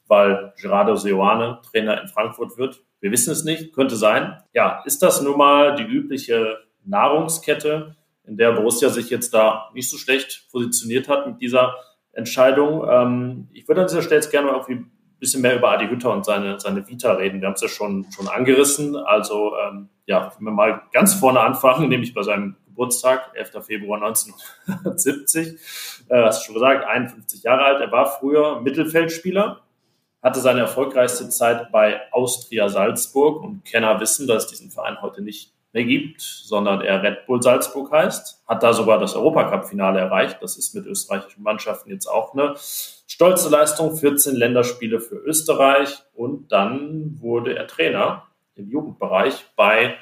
weil 0.07 0.53
Gerardo 0.61 0.97
Seoane 0.97 1.61
Trainer 1.73 1.99
in 2.03 2.09
Frankfurt 2.09 2.59
wird. 2.59 2.83
Wir 3.01 3.11
wissen 3.11 3.33
es 3.33 3.43
nicht, 3.43 3.73
könnte 3.73 3.97
sein. 3.97 4.37
Ja, 4.53 4.83
ist 4.85 5.03
das 5.03 5.23
nun 5.23 5.39
mal 5.39 5.77
die 5.77 5.85
übliche 5.85 6.59
Nahrungskette, 6.85 7.97
in 8.27 8.37
der 8.37 8.53
Borussia 8.53 8.91
sich 8.91 9.09
jetzt 9.09 9.33
da 9.33 9.71
nicht 9.73 9.89
so 9.89 9.97
schlecht 9.97 10.47
positioniert 10.53 11.09
hat 11.09 11.27
mit 11.27 11.41
dieser 11.41 11.75
Entscheidung? 12.13 12.87
Ähm, 12.87 13.49
ich 13.55 13.67
würde 13.67 13.81
an 13.81 13.87
dieser 13.87 14.03
Stelle 14.03 14.21
jetzt 14.21 14.31
gerne 14.31 14.49
mal 14.49 14.59
irgendwie 14.59 14.85
bisschen 15.19 15.43
mehr 15.43 15.57
über 15.57 15.71
Adi 15.71 15.89
Hütter 15.89 16.13
und 16.13 16.25
seine, 16.25 16.61
seine 16.61 16.87
Vita 16.87 17.13
reden. 17.13 17.41
Wir 17.41 17.49
haben 17.49 17.55
es 17.55 17.63
ja 17.63 17.69
schon, 17.69 18.07
schon 18.15 18.29
angerissen. 18.29 18.97
Also 18.97 19.55
ähm, 19.57 19.89
ja, 20.07 20.33
wenn 20.37 20.45
wir 20.45 20.53
mal 20.53 20.83
ganz 20.93 21.15
vorne 21.15 21.41
anfangen, 21.41 21.89
nämlich 21.89 22.15
bei 22.15 22.23
seinem 22.23 22.57
Geburtstag, 22.67 23.33
11. 23.35 23.65
Februar 23.65 24.03
1970. 24.03 25.59
Äh, 26.09 26.23
hast 26.23 26.43
du 26.43 26.47
schon 26.47 26.55
gesagt, 26.55 26.85
51 26.85 27.43
Jahre 27.43 27.65
alt. 27.65 27.81
Er 27.81 27.91
war 27.91 28.19
früher 28.19 28.61
Mittelfeldspieler, 28.61 29.63
hatte 30.23 30.41
seine 30.41 30.61
erfolgreichste 30.61 31.29
Zeit 31.31 31.73
bei 31.73 32.01
Austria 32.13 32.69
Salzburg 32.69 33.43
und 33.43 33.65
Kenner 33.65 33.99
wissen, 34.01 34.27
dass 34.27 34.45
es 34.45 34.51
diesen 34.51 34.71
Verein 34.71 35.01
heute 35.01 35.23
nicht 35.23 35.56
mehr 35.77 35.85
gibt, 35.85 36.23
sondern 36.23 36.81
er 36.81 37.03
Red 37.03 37.27
Bull 37.27 37.43
Salzburg 37.43 37.93
heißt. 37.93 38.43
Hat 38.49 38.63
da 38.63 38.73
sogar 38.73 38.99
das 38.99 39.15
Europacup-Finale 39.15 40.01
erreicht. 40.01 40.39
Das 40.41 40.57
ist 40.57 40.75
mit 40.75 40.87
österreichischen 40.87 41.43
Mannschaften 41.43 41.91
jetzt 41.91 42.07
auch 42.07 42.33
eine 42.33 42.55
stolze 42.57 43.51
Leistung. 43.51 43.95
14 43.95 44.35
Länderspiele 44.35 45.01
für 45.01 45.17
Österreich 45.17 46.03
und 46.15 46.51
dann 46.51 47.21
wurde 47.21 47.55
er 47.57 47.67
Trainer 47.67 48.27
im 48.55 48.71
Jugendbereich 48.71 49.45
bei 49.55 49.97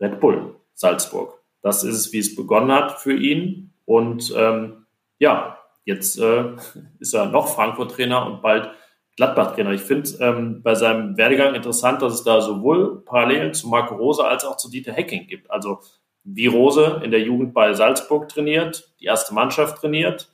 Red 0.00 0.18
Bull 0.18 0.56
Salzburg. 0.72 1.34
Das 1.60 1.84
ist 1.84 1.94
es, 1.94 2.12
wie 2.12 2.20
es 2.20 2.34
begonnen 2.34 2.72
hat 2.72 2.98
für 2.98 3.14
ihn. 3.14 3.74
Und 3.84 4.32
ähm, 4.34 4.86
ja, 5.18 5.58
jetzt 5.84 6.18
äh, 6.18 6.54
ist 7.00 7.14
er 7.14 7.26
noch 7.26 7.54
Frankfurt-Trainer 7.54 8.24
und 8.24 8.40
bald 8.40 8.70
Gladbach-Trainer. 9.18 9.72
Ich 9.72 9.82
finde 9.82 10.08
ähm, 10.20 10.62
bei 10.62 10.76
seinem 10.76 11.16
Werdegang 11.16 11.54
interessant, 11.56 12.00
dass 12.02 12.14
es 12.14 12.22
da 12.22 12.40
sowohl 12.40 13.04
Parallelen 13.04 13.52
zu 13.52 13.66
Marco 13.66 13.96
Rose 13.96 14.24
als 14.24 14.44
auch 14.44 14.56
zu 14.56 14.70
Dieter 14.70 14.92
Hecking 14.92 15.26
gibt. 15.26 15.50
Also 15.50 15.80
wie 16.22 16.46
Rose 16.46 17.00
in 17.02 17.10
der 17.10 17.20
Jugend 17.20 17.52
bei 17.52 17.74
Salzburg 17.74 18.28
trainiert, 18.28 18.94
die 19.00 19.06
erste 19.06 19.34
Mannschaft 19.34 19.78
trainiert 19.78 20.30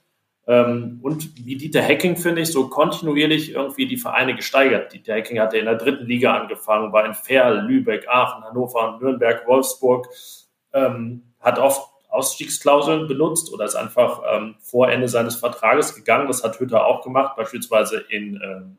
ähm, 0.46 1.00
und 1.02 1.46
wie 1.46 1.56
Dieter 1.56 1.80
Hecking, 1.80 2.16
finde 2.16 2.42
ich, 2.42 2.52
so 2.52 2.68
kontinuierlich 2.68 3.54
irgendwie 3.54 3.86
die 3.86 3.96
Vereine 3.96 4.34
gesteigert. 4.34 4.92
Dieter 4.92 5.14
Hecking 5.14 5.40
hatte 5.40 5.56
in 5.56 5.64
der 5.64 5.76
dritten 5.76 6.04
Liga 6.04 6.36
angefangen, 6.36 6.92
war 6.92 7.06
in 7.06 7.14
Ferl, 7.14 7.66
Lübeck, 7.66 8.06
Aachen, 8.08 8.44
Hannover, 8.44 8.98
Nürnberg, 9.00 9.46
Wolfsburg, 9.46 10.08
ähm, 10.74 11.22
hat 11.40 11.58
oft 11.58 11.93
Ausstiegsklauseln 12.14 13.09
benutzt 13.09 13.52
oder 13.52 13.64
ist 13.64 13.75
einfach 13.75 14.23
ähm, 14.30 14.54
vor 14.61 14.88
Ende 14.88 15.09
seines 15.09 15.37
Vertrages 15.37 15.94
gegangen. 15.94 16.28
Das 16.28 16.44
hat 16.44 16.61
Hütter 16.61 16.87
auch 16.87 17.02
gemacht, 17.02 17.37
beispielsweise 17.37 17.99
in 17.99 18.40
ähm, 18.42 18.78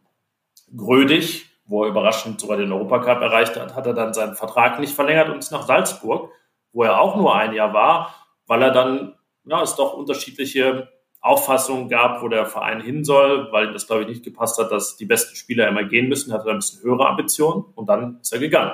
Grödig, 0.76 1.46
wo 1.68 1.84
er 1.84 1.90
überraschend 1.90 2.40
sogar 2.40 2.58
den 2.58 2.72
Europacup 2.72 3.22
erreicht 3.22 3.56
hat, 3.56 3.76
hat 3.76 3.86
er 3.86 3.94
dann 3.94 4.14
seinen 4.14 4.36
Vertrag 4.36 4.80
nicht 4.80 4.94
verlängert 4.94 5.30
und 5.30 5.40
ist 5.40 5.52
nach 5.52 5.68
Salzburg, 5.68 6.32
wo 6.74 6.84
er 6.84 7.00
auch 7.00 7.16
nur 7.16 7.36
ein 7.36 7.54
Jahr 7.54 7.74
war, 7.74 8.16
weil 8.48 8.62
er 8.62 8.72
dann, 8.72 9.14
ja, 9.46 9.62
es 9.62 9.76
doch 9.76 9.94
unterschiedliche 9.94 10.90
Auffassungen 11.22 11.90
gab, 11.90 12.22
wo 12.22 12.28
der 12.28 12.46
Verein 12.46 12.82
hin 12.82 13.04
soll, 13.04 13.52
weil 13.52 13.68
ihm 13.68 13.74
das, 13.74 13.88
glaube 13.88 14.04
ich, 14.04 14.08
nicht 14.08 14.24
gepasst 14.24 14.60
hat, 14.60 14.72
dass 14.72 14.96
die 14.96 15.06
besten 15.06 15.36
Spieler 15.36 15.68
immer 15.68 15.84
gehen 15.84 16.08
müssen, 16.08 16.34
hat 16.34 16.46
er 16.46 16.52
ein 16.52 16.58
bisschen 16.58 16.84
höhere 16.84 17.08
Ambitionen 17.08 17.66
und 17.76 17.88
dann 17.88 18.20
ist 18.22 18.32
er 18.32 18.40
gegangen. 18.40 18.74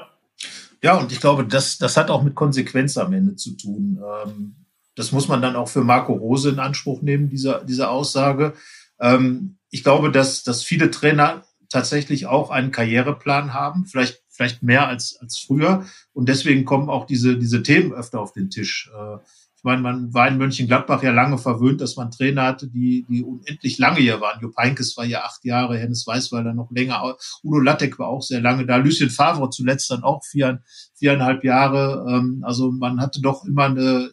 Ja, 0.83 0.97
und 0.97 1.11
ich 1.11 1.19
glaube, 1.19 1.45
das, 1.45 1.77
das 1.77 1.95
hat 1.97 2.09
auch 2.09 2.23
mit 2.23 2.35
Konsequenz 2.35 2.97
am 2.97 3.13
Ende 3.13 3.35
zu 3.35 3.55
tun. 3.55 4.01
Ähm, 4.25 4.55
das 4.95 5.11
muss 5.11 5.27
man 5.27 5.41
dann 5.41 5.55
auch 5.55 5.69
für 5.69 5.83
Marco 5.83 6.13
Rose 6.13 6.49
in 6.49 6.59
Anspruch 6.59 7.01
nehmen, 7.01 7.29
diese, 7.29 7.63
diese 7.67 7.89
Aussage. 7.89 8.53
Ähm, 8.99 9.57
ich 9.69 9.83
glaube, 9.83 10.11
dass, 10.11 10.43
dass 10.43 10.63
viele 10.63 10.91
Trainer 10.91 11.43
tatsächlich 11.69 12.25
auch 12.25 12.49
einen 12.49 12.71
Karriereplan 12.71 13.53
haben, 13.53 13.85
vielleicht, 13.85 14.21
vielleicht 14.29 14.63
mehr 14.63 14.87
als, 14.87 15.17
als 15.21 15.39
früher. 15.39 15.85
Und 16.13 16.27
deswegen 16.27 16.65
kommen 16.65 16.89
auch 16.89 17.05
diese, 17.05 17.37
diese 17.37 17.63
Themen 17.63 17.93
öfter 17.93 18.19
auf 18.19 18.33
den 18.33 18.49
Tisch. 18.49 18.91
Äh, 18.93 19.17
ich 19.61 19.63
meine, 19.63 19.83
man 19.83 20.11
war 20.11 20.27
in 20.27 20.39
Mönchengladbach 20.39 21.03
ja 21.03 21.11
lange 21.11 21.37
verwöhnt, 21.37 21.81
dass 21.81 21.95
man 21.95 22.09
Trainer 22.09 22.45
hatte, 22.45 22.67
die, 22.67 23.05
die 23.07 23.21
unendlich 23.21 23.77
lange 23.77 23.99
hier 23.99 24.19
waren. 24.19 24.41
Jupp 24.41 24.57
Heynckes 24.57 24.97
war 24.97 25.05
ja 25.05 25.21
acht 25.21 25.45
Jahre, 25.45 25.77
Hennes 25.77 26.07
Weißweiler 26.07 26.55
noch 26.55 26.71
länger, 26.71 27.15
Udo 27.43 27.59
Lattek 27.59 27.99
war 27.99 28.07
auch 28.07 28.23
sehr 28.23 28.41
lange 28.41 28.65
da, 28.65 28.77
Lucien 28.77 29.11
Favre 29.11 29.51
zuletzt 29.51 29.91
dann 29.91 30.01
auch 30.01 30.25
vier, 30.25 30.63
viereinhalb 30.95 31.43
Jahre. 31.43 32.07
Ähm, 32.09 32.43
also 32.43 32.71
man 32.71 32.99
hatte 32.99 33.21
doch 33.21 33.45
immer 33.45 33.65
eine, 33.65 34.09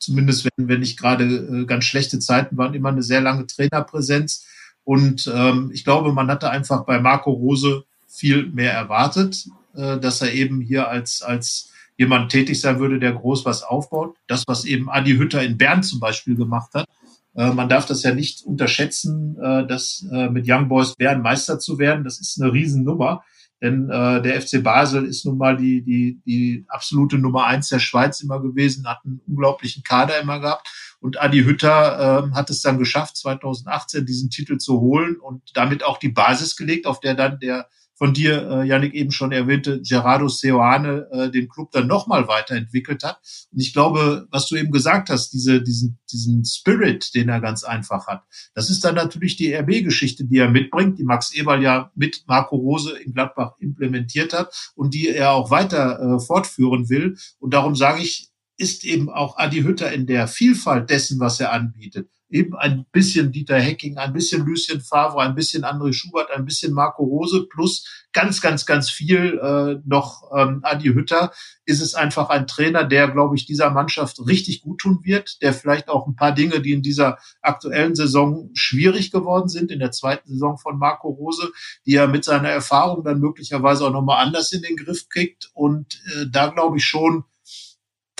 zumindest 0.00 0.46
wenn, 0.46 0.66
wenn 0.66 0.80
nicht 0.80 0.98
gerade 0.98 1.26
äh, 1.26 1.64
ganz 1.64 1.84
schlechte 1.84 2.18
Zeiten 2.18 2.56
waren, 2.56 2.74
immer 2.74 2.88
eine 2.88 3.04
sehr 3.04 3.20
lange 3.20 3.46
Trainerpräsenz. 3.46 4.44
Und 4.82 5.30
ähm, 5.32 5.70
ich 5.72 5.84
glaube, 5.84 6.12
man 6.12 6.26
hatte 6.26 6.50
einfach 6.50 6.84
bei 6.86 6.98
Marco 6.98 7.30
Rose 7.30 7.84
viel 8.08 8.50
mehr 8.50 8.72
erwartet, 8.72 9.46
äh, 9.76 10.00
dass 10.00 10.22
er 10.22 10.32
eben 10.32 10.60
hier 10.60 10.88
als, 10.88 11.22
als 11.22 11.71
jemand 12.02 12.30
tätig 12.30 12.60
sein 12.60 12.78
würde, 12.78 12.98
der 12.98 13.12
groß 13.12 13.44
was 13.44 13.62
aufbaut. 13.62 14.16
Das, 14.26 14.44
was 14.46 14.64
eben 14.64 14.90
Adi 14.90 15.16
Hütter 15.16 15.42
in 15.42 15.56
Bern 15.56 15.82
zum 15.82 16.00
Beispiel 16.00 16.34
gemacht 16.36 16.74
hat. 16.74 16.86
Äh, 17.34 17.52
man 17.52 17.68
darf 17.68 17.86
das 17.86 18.02
ja 18.02 18.14
nicht 18.14 18.42
unterschätzen, 18.44 19.38
äh, 19.40 19.66
dass 19.66 20.06
äh, 20.12 20.28
mit 20.28 20.46
Young 20.48 20.68
Boys 20.68 20.94
Bern 20.96 21.22
Meister 21.22 21.58
zu 21.58 21.78
werden. 21.78 22.04
Das 22.04 22.20
ist 22.20 22.40
eine 22.40 22.52
Riesennummer. 22.52 23.22
Denn 23.62 23.88
äh, 23.88 24.20
der 24.20 24.42
FC 24.42 24.60
Basel 24.60 25.06
ist 25.06 25.24
nun 25.24 25.38
mal 25.38 25.56
die, 25.56 25.82
die, 25.82 26.20
die 26.26 26.64
absolute 26.66 27.16
Nummer 27.16 27.46
eins 27.46 27.68
der 27.68 27.78
Schweiz 27.78 28.20
immer 28.20 28.42
gewesen, 28.42 28.88
hat 28.88 28.98
einen 29.04 29.20
unglaublichen 29.28 29.84
Kader 29.84 30.20
immer 30.20 30.40
gehabt. 30.40 30.68
Und 31.00 31.20
Adi 31.20 31.44
Hütter 31.44 32.28
äh, 32.32 32.34
hat 32.34 32.50
es 32.50 32.60
dann 32.60 32.78
geschafft, 32.78 33.16
2018 33.18 34.04
diesen 34.04 34.30
Titel 34.30 34.58
zu 34.58 34.80
holen 34.80 35.16
und 35.16 35.42
damit 35.54 35.84
auch 35.84 35.98
die 35.98 36.08
Basis 36.08 36.56
gelegt, 36.56 36.86
auf 36.86 36.98
der 36.98 37.14
dann 37.14 37.38
der 37.38 37.68
von 37.94 38.14
dir, 38.14 38.48
äh, 38.50 38.66
Yannick, 38.66 38.94
eben 38.94 39.12
schon 39.12 39.32
erwähnte, 39.32 39.80
Gerardo 39.82 40.28
Seoane 40.28 41.06
äh, 41.12 41.30
den 41.30 41.48
Club 41.48 41.70
dann 41.72 41.86
nochmal 41.86 42.26
weiterentwickelt 42.26 43.04
hat. 43.04 43.20
Und 43.52 43.60
ich 43.60 43.72
glaube, 43.72 44.26
was 44.30 44.48
du 44.48 44.56
eben 44.56 44.72
gesagt 44.72 45.10
hast, 45.10 45.30
diese, 45.30 45.62
diesen, 45.62 45.98
diesen 46.10 46.44
Spirit, 46.44 47.14
den 47.14 47.28
er 47.28 47.40
ganz 47.40 47.64
einfach 47.64 48.06
hat, 48.06 48.24
das 48.54 48.70
ist 48.70 48.84
dann 48.84 48.94
natürlich 48.94 49.36
die 49.36 49.54
RB-Geschichte, 49.54 50.24
die 50.24 50.38
er 50.38 50.50
mitbringt, 50.50 50.98
die 50.98 51.04
Max 51.04 51.32
Eberl 51.34 51.62
ja 51.62 51.90
mit 51.94 52.24
Marco 52.26 52.56
Rose 52.56 52.98
in 52.98 53.12
Gladbach 53.12 53.52
implementiert 53.58 54.32
hat 54.32 54.72
und 54.74 54.94
die 54.94 55.08
er 55.08 55.32
auch 55.32 55.50
weiter 55.50 56.00
äh, 56.00 56.20
fortführen 56.20 56.88
will. 56.88 57.16
Und 57.38 57.54
darum 57.54 57.76
sage 57.76 58.02
ich, 58.02 58.31
ist 58.62 58.84
eben 58.84 59.10
auch 59.10 59.36
Adi 59.36 59.62
Hütter 59.62 59.92
in 59.92 60.06
der 60.06 60.28
Vielfalt 60.28 60.88
dessen, 60.88 61.18
was 61.18 61.40
er 61.40 61.52
anbietet 61.52 62.08
eben 62.32 62.56
ein 62.56 62.86
bisschen 62.90 63.30
Dieter 63.30 63.60
Hecking, 63.60 63.98
ein 63.98 64.12
bisschen 64.12 64.44
Lucien 64.44 64.80
Favre, 64.80 65.20
ein 65.20 65.34
bisschen 65.34 65.64
André 65.64 65.92
Schubert, 65.92 66.30
ein 66.30 66.44
bisschen 66.44 66.72
Marco 66.72 67.04
Rose 67.04 67.46
plus 67.48 67.86
ganz, 68.12 68.40
ganz, 68.40 68.66
ganz 68.66 68.90
viel 68.90 69.38
äh, 69.38 69.80
noch 69.86 70.30
ähm, 70.36 70.60
Adi 70.62 70.88
Hütter, 70.88 71.32
ist 71.64 71.80
es 71.80 71.94
einfach 71.94 72.30
ein 72.30 72.46
Trainer, 72.46 72.84
der, 72.84 73.08
glaube 73.08 73.36
ich, 73.36 73.46
dieser 73.46 73.70
Mannschaft 73.70 74.18
richtig 74.26 74.62
gut 74.62 74.80
tun 74.80 75.00
wird, 75.02 75.40
der 75.42 75.52
vielleicht 75.52 75.88
auch 75.88 76.06
ein 76.06 76.16
paar 76.16 76.32
Dinge, 76.32 76.60
die 76.60 76.72
in 76.72 76.82
dieser 76.82 77.18
aktuellen 77.40 77.94
Saison 77.94 78.50
schwierig 78.54 79.10
geworden 79.10 79.48
sind, 79.48 79.70
in 79.70 79.78
der 79.78 79.92
zweiten 79.92 80.28
Saison 80.28 80.58
von 80.58 80.78
Marco 80.78 81.08
Rose, 81.08 81.50
die 81.86 81.94
er 81.94 82.08
mit 82.08 82.24
seiner 82.24 82.50
Erfahrung 82.50 83.04
dann 83.04 83.20
möglicherweise 83.20 83.86
auch 83.86 83.92
nochmal 83.92 84.24
anders 84.24 84.52
in 84.52 84.62
den 84.62 84.76
Griff 84.76 85.08
kriegt. 85.08 85.50
Und 85.54 86.02
äh, 86.14 86.26
da 86.30 86.48
glaube 86.48 86.78
ich 86.78 86.84
schon, 86.84 87.24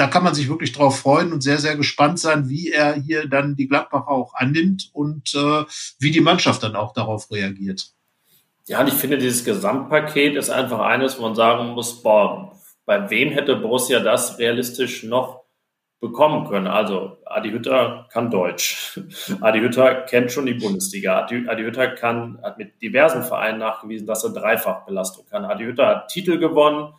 da 0.03 0.09
kann 0.09 0.25
man 0.25 0.35
sich 0.35 0.49
wirklich 0.49 0.73
drauf 0.73 0.99
freuen 0.99 1.33
und 1.33 1.45
sehr, 1.45 1.59
sehr 1.59 1.77
gespannt 1.77 2.19
sein, 2.19 2.49
wie 2.49 2.73
er 2.73 2.95
hier 2.95 3.29
dann 3.29 3.55
die 3.55 3.69
Gladbacher 3.69 4.11
auch 4.11 4.35
annimmt 4.35 4.91
und 4.93 5.33
äh, 5.37 5.63
wie 6.01 6.11
die 6.11 6.21
Mannschaft 6.21 6.65
dann 6.65 6.75
auch 6.75 6.93
darauf 6.93 7.31
reagiert. 7.31 7.93
Ja, 8.67 8.81
und 8.81 8.89
ich 8.89 8.95
finde, 8.95 9.17
dieses 9.17 9.45
Gesamtpaket 9.45 10.35
ist 10.35 10.51
einfach 10.51 10.81
eines, 10.81 11.19
wo 11.19 11.23
man 11.23 11.37
sagen 11.37 11.69
muss, 11.69 12.03
boah, 12.03 12.59
bei 12.85 13.11
wem 13.11 13.31
hätte 13.31 13.55
Borussia 13.55 14.01
das 14.01 14.41
realistisch 14.41 15.05
noch 15.05 15.45
bekommen 16.01 16.49
können? 16.49 16.67
Also, 16.67 17.19
Adi 17.25 17.53
Hütter 17.53 18.09
kann 18.11 18.29
Deutsch. 18.29 18.99
Adi 19.41 19.61
Hütter 19.61 20.03
kennt 20.03 20.33
schon 20.33 20.47
die 20.47 20.55
Bundesliga. 20.55 21.21
Adi, 21.21 21.49
Adi 21.49 21.63
Hütter 21.63 21.87
kann, 21.87 22.41
hat 22.43 22.59
mit 22.59 22.83
diversen 22.83 23.23
Vereinen 23.23 23.61
nachgewiesen, 23.61 24.09
dass 24.09 24.25
er 24.25 24.31
Dreifachbelastung 24.31 25.27
kann. 25.27 25.45
Adi 25.45 25.63
Hütter 25.63 25.87
hat 25.87 26.09
Titel 26.09 26.39
gewonnen. 26.39 26.93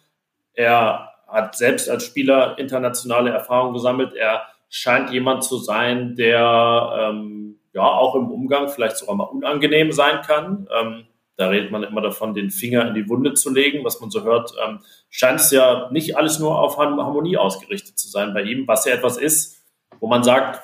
Er 0.54 1.13
hat 1.34 1.56
selbst 1.56 1.90
als 1.90 2.06
Spieler 2.06 2.58
internationale 2.60 3.32
Erfahrungen 3.32 3.74
gesammelt. 3.74 4.14
Er 4.14 4.44
scheint 4.70 5.12
jemand 5.12 5.44
zu 5.44 5.58
sein, 5.58 6.16
der 6.16 6.94
ähm, 7.00 7.60
ja 7.74 7.82
auch 7.82 8.16
im 8.16 8.32
Umgang 8.32 8.70
vielleicht 8.70 8.98
sogar 8.98 9.16
mal 9.16 9.26
unangenehm 9.26 9.92
sein 9.92 10.22
kann. 10.22 10.68
Ähm, 10.80 11.06
da 11.36 11.48
redet 11.48 11.72
man 11.72 11.84
immer 11.84 12.02
davon, 12.02 12.36
den 12.36 12.52
Finger 12.52 12.88
in 12.88 12.94
die 12.94 13.10
Wunde 13.10 13.34
zu 13.34 13.52
legen. 13.52 13.84
Was 13.84 14.00
man 14.00 14.12
so 14.12 14.24
hört, 14.24 14.54
ähm, 14.64 14.80
scheint 15.10 15.40
es 15.40 15.50
ja 15.50 15.90
nicht 15.92 16.16
alles 16.16 16.38
nur 16.38 16.60
auf 16.60 16.78
Harmonie 16.78 17.38
ausgerichtet 17.38 17.98
zu 17.98 18.08
sein 18.08 18.34
bei 18.36 18.44
ihm, 18.44 18.68
was 18.68 18.86
ja 18.86 18.94
etwas 18.94 19.18
ist, 19.18 19.64
wo 20.00 20.08
man 20.08 20.24
sagt, 20.24 20.62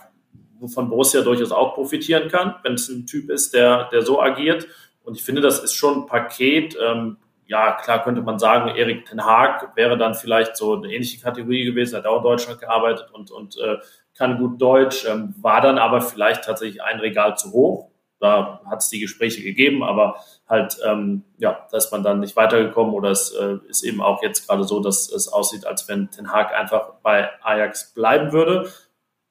wovon 0.60 0.90
Borussia 0.90 1.22
durchaus 1.22 1.52
auch 1.52 1.74
profitieren 1.74 2.30
kann, 2.30 2.56
wenn 2.64 2.74
es 2.74 2.88
ein 2.90 3.08
Typ 3.08 3.32
ist, 3.32 3.56
der, 3.56 3.90
der 3.92 4.04
so 4.04 4.22
agiert. 4.22 4.68
Und 5.04 5.18
ich 5.18 5.24
finde, 5.24 5.42
das 5.42 5.64
ist 5.64 5.74
schon 5.74 6.02
ein 6.02 6.06
Paket. 6.06 6.78
Ähm, 6.80 7.18
ja, 7.50 7.72
klar 7.72 8.04
könnte 8.04 8.22
man 8.22 8.38
sagen, 8.38 8.76
Erik 8.76 9.06
Ten 9.06 9.26
Haag 9.26 9.76
wäre 9.76 9.98
dann 9.98 10.14
vielleicht 10.14 10.56
so 10.56 10.76
eine 10.76 10.94
ähnliche 10.94 11.20
Kategorie 11.20 11.66
gewesen, 11.66 11.98
hat 11.98 12.06
auch 12.06 12.18
in 12.18 12.24
Deutschland 12.24 12.62
gearbeitet 12.62 13.10
und, 13.12 13.32
und 13.32 13.58
äh, 13.58 13.78
kann 14.16 14.38
gut 14.38 14.62
Deutsch, 14.62 15.06
ähm, 15.06 15.34
war 15.42 15.60
dann 15.60 15.80
aber 15.80 16.02
vielleicht 16.02 16.44
tatsächlich 16.44 16.84
ein 16.84 17.00
Regal 17.00 17.38
zu 17.38 17.52
hoch. 17.52 17.90
Da 18.20 18.62
hat 18.70 18.80
es 18.80 18.90
die 18.90 19.00
Gespräche 19.00 19.42
gegeben, 19.42 19.82
aber 19.82 20.18
halt, 20.48 20.78
ähm, 20.86 21.24
ja, 21.38 21.66
da 21.72 21.78
ist 21.78 21.92
man 21.92 22.04
dann 22.04 22.20
nicht 22.20 22.36
weitergekommen 22.36 22.94
oder 22.94 23.10
es 23.10 23.32
äh, 23.32 23.58
ist 23.68 23.84
eben 23.84 24.02
auch 24.02 24.22
jetzt 24.22 24.48
gerade 24.48 24.64
so, 24.64 24.80
dass 24.80 25.12
es 25.12 25.28
aussieht, 25.28 25.66
als 25.66 25.88
wenn 25.88 26.12
Ten 26.12 26.32
Hag 26.32 26.54
einfach 26.54 27.00
bei 27.02 27.30
Ajax 27.42 27.96
bleiben 27.96 28.32
würde. 28.32 28.70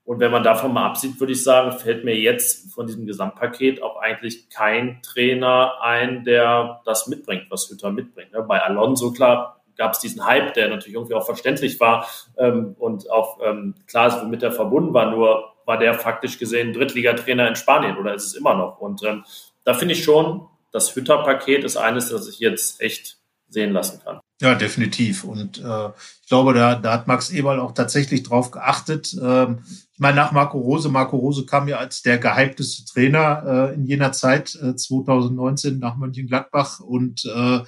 Und 0.09 0.21
wenn 0.21 0.31
man 0.31 0.43
davon 0.43 0.73
mal 0.73 0.87
absieht, 0.87 1.21
würde 1.21 1.35
ich 1.35 1.45
sagen, 1.45 1.71
fällt 1.71 2.03
mir 2.03 2.17
jetzt 2.17 2.73
von 2.73 2.87
diesem 2.87 3.05
Gesamtpaket 3.05 3.83
auch 3.83 4.01
eigentlich 4.01 4.49
kein 4.49 5.03
Trainer 5.03 5.83
ein, 5.83 6.25
der 6.25 6.81
das 6.87 7.09
mitbringt, 7.09 7.45
was 7.51 7.69
Hütter 7.69 7.91
mitbringt. 7.93 8.33
Ne? 8.33 8.43
Bei 8.43 8.63
Alonso, 8.63 9.13
klar, 9.13 9.61
gab 9.77 9.93
es 9.93 9.99
diesen 9.99 10.25
Hype, 10.25 10.55
der 10.55 10.71
natürlich 10.71 10.95
irgendwie 10.95 11.13
auch 11.13 11.27
verständlich 11.27 11.79
war 11.79 12.09
ähm, 12.39 12.75
und 12.79 13.11
auch 13.11 13.39
ähm, 13.45 13.75
klar 13.87 14.09
ist, 14.09 14.23
womit 14.23 14.43
er 14.43 14.51
verbunden 14.51 14.95
war. 14.95 15.11
Nur 15.11 15.53
war 15.67 15.77
der 15.77 15.93
faktisch 15.93 16.39
gesehen 16.39 16.73
Drittligatrainer 16.73 17.47
in 17.47 17.55
Spanien 17.55 17.99
oder 17.99 18.15
ist 18.15 18.25
es 18.25 18.35
immer 18.35 18.55
noch. 18.55 18.79
Und 18.79 19.03
ähm, 19.03 19.27
da 19.65 19.75
finde 19.75 19.93
ich 19.93 20.05
schon, 20.05 20.49
das 20.73 20.97
Hütter-Paket 20.97 21.65
ist 21.65 21.77
eines, 21.77 22.09
das 22.09 22.27
ich 22.31 22.39
jetzt 22.39 22.81
echt 22.81 23.18
sehen 23.49 23.73
lassen 23.73 24.01
kann. 24.05 24.21
Ja, 24.41 24.55
definitiv. 24.55 25.25
Und 25.25 25.59
äh, 25.59 25.89
ich 26.23 26.29
glaube, 26.29 26.55
da, 26.55 26.77
da 26.77 26.93
hat 26.93 27.09
Max 27.09 27.31
Eberl 27.31 27.59
auch 27.59 27.73
tatsächlich 27.73 28.23
drauf 28.23 28.53
geachtet. 28.53 29.17
Ähm, 29.21 29.59
ich 29.93 29.99
meine, 29.99 30.17
nach 30.17 30.31
Marco 30.31 30.59
Rose, 30.59 30.89
Marco 30.89 31.17
Rose 31.17 31.45
kam 31.45 31.67
ja 31.67 31.79
als 31.79 32.03
der 32.03 32.19
gehypteste 32.19 32.85
Trainer 32.85 33.71
äh, 33.71 33.75
in 33.75 33.85
jener 33.85 34.13
Zeit, 34.13 34.55
äh, 34.63 34.77
2019 34.77 35.81
nach 35.81 35.97
Mönchengladbach. 35.97 36.79
Und 36.79 37.25
äh, 37.25 37.61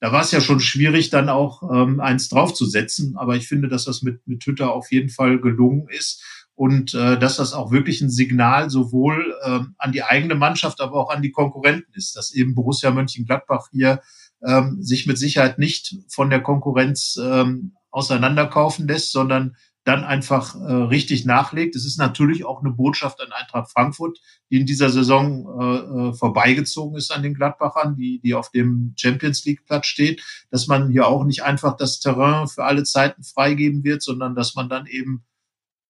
da 0.00 0.12
war 0.12 0.22
es 0.22 0.30
ja 0.30 0.40
schon 0.40 0.60
schwierig, 0.60 1.10
dann 1.10 1.28
auch 1.28 1.62
ähm, 1.70 2.00
eins 2.00 2.30
draufzusetzen. 2.30 3.16
Aber 3.18 3.36
ich 3.36 3.46
finde, 3.46 3.68
dass 3.68 3.84
das 3.84 4.00
mit, 4.00 4.26
mit 4.26 4.44
Hütter 4.46 4.72
auf 4.72 4.90
jeden 4.90 5.10
Fall 5.10 5.38
gelungen 5.40 5.88
ist 5.88 6.22
und 6.54 6.94
äh, 6.94 7.18
dass 7.18 7.36
das 7.36 7.52
auch 7.52 7.72
wirklich 7.72 8.00
ein 8.00 8.10
Signal 8.10 8.70
sowohl 8.70 9.34
äh, 9.42 9.60
an 9.76 9.92
die 9.92 10.04
eigene 10.04 10.36
Mannschaft, 10.36 10.80
aber 10.80 10.94
auch 10.94 11.10
an 11.10 11.22
die 11.22 11.32
Konkurrenten 11.32 11.92
ist, 11.94 12.16
dass 12.16 12.32
eben 12.32 12.54
Borussia 12.54 12.90
Mönchengladbach 12.90 13.68
hier 13.72 14.00
ähm, 14.46 14.82
sich 14.82 15.06
mit 15.06 15.18
Sicherheit 15.18 15.58
nicht 15.58 15.96
von 16.08 16.30
der 16.30 16.40
Konkurrenz 16.40 17.18
ähm, 17.22 17.72
auseinanderkaufen 17.90 18.88
lässt, 18.88 19.12
sondern 19.12 19.56
dann 19.84 20.02
einfach 20.02 20.54
äh, 20.54 20.72
richtig 20.72 21.26
nachlegt. 21.26 21.76
Es 21.76 21.84
ist 21.84 21.98
natürlich 21.98 22.44
auch 22.44 22.60
eine 22.60 22.70
Botschaft 22.70 23.20
an 23.20 23.32
Eintracht 23.32 23.70
Frankfurt, 23.70 24.18
die 24.50 24.60
in 24.60 24.66
dieser 24.66 24.88
Saison 24.88 25.46
äh, 25.60 26.08
äh, 26.08 26.14
vorbeigezogen 26.14 26.96
ist 26.96 27.12
an 27.12 27.22
den 27.22 27.34
Gladbachern, 27.34 27.94
die, 27.94 28.18
die 28.20 28.34
auf 28.34 28.50
dem 28.50 28.94
Champions 28.96 29.44
League 29.44 29.66
Platz 29.66 29.86
steht, 29.86 30.22
dass 30.50 30.66
man 30.66 30.90
hier 30.90 31.06
auch 31.06 31.24
nicht 31.24 31.42
einfach 31.42 31.76
das 31.76 32.00
Terrain 32.00 32.48
für 32.48 32.64
alle 32.64 32.84
Zeiten 32.84 33.22
freigeben 33.22 33.84
wird, 33.84 34.02
sondern 34.02 34.34
dass 34.34 34.54
man 34.54 34.70
dann 34.70 34.86
eben 34.86 35.24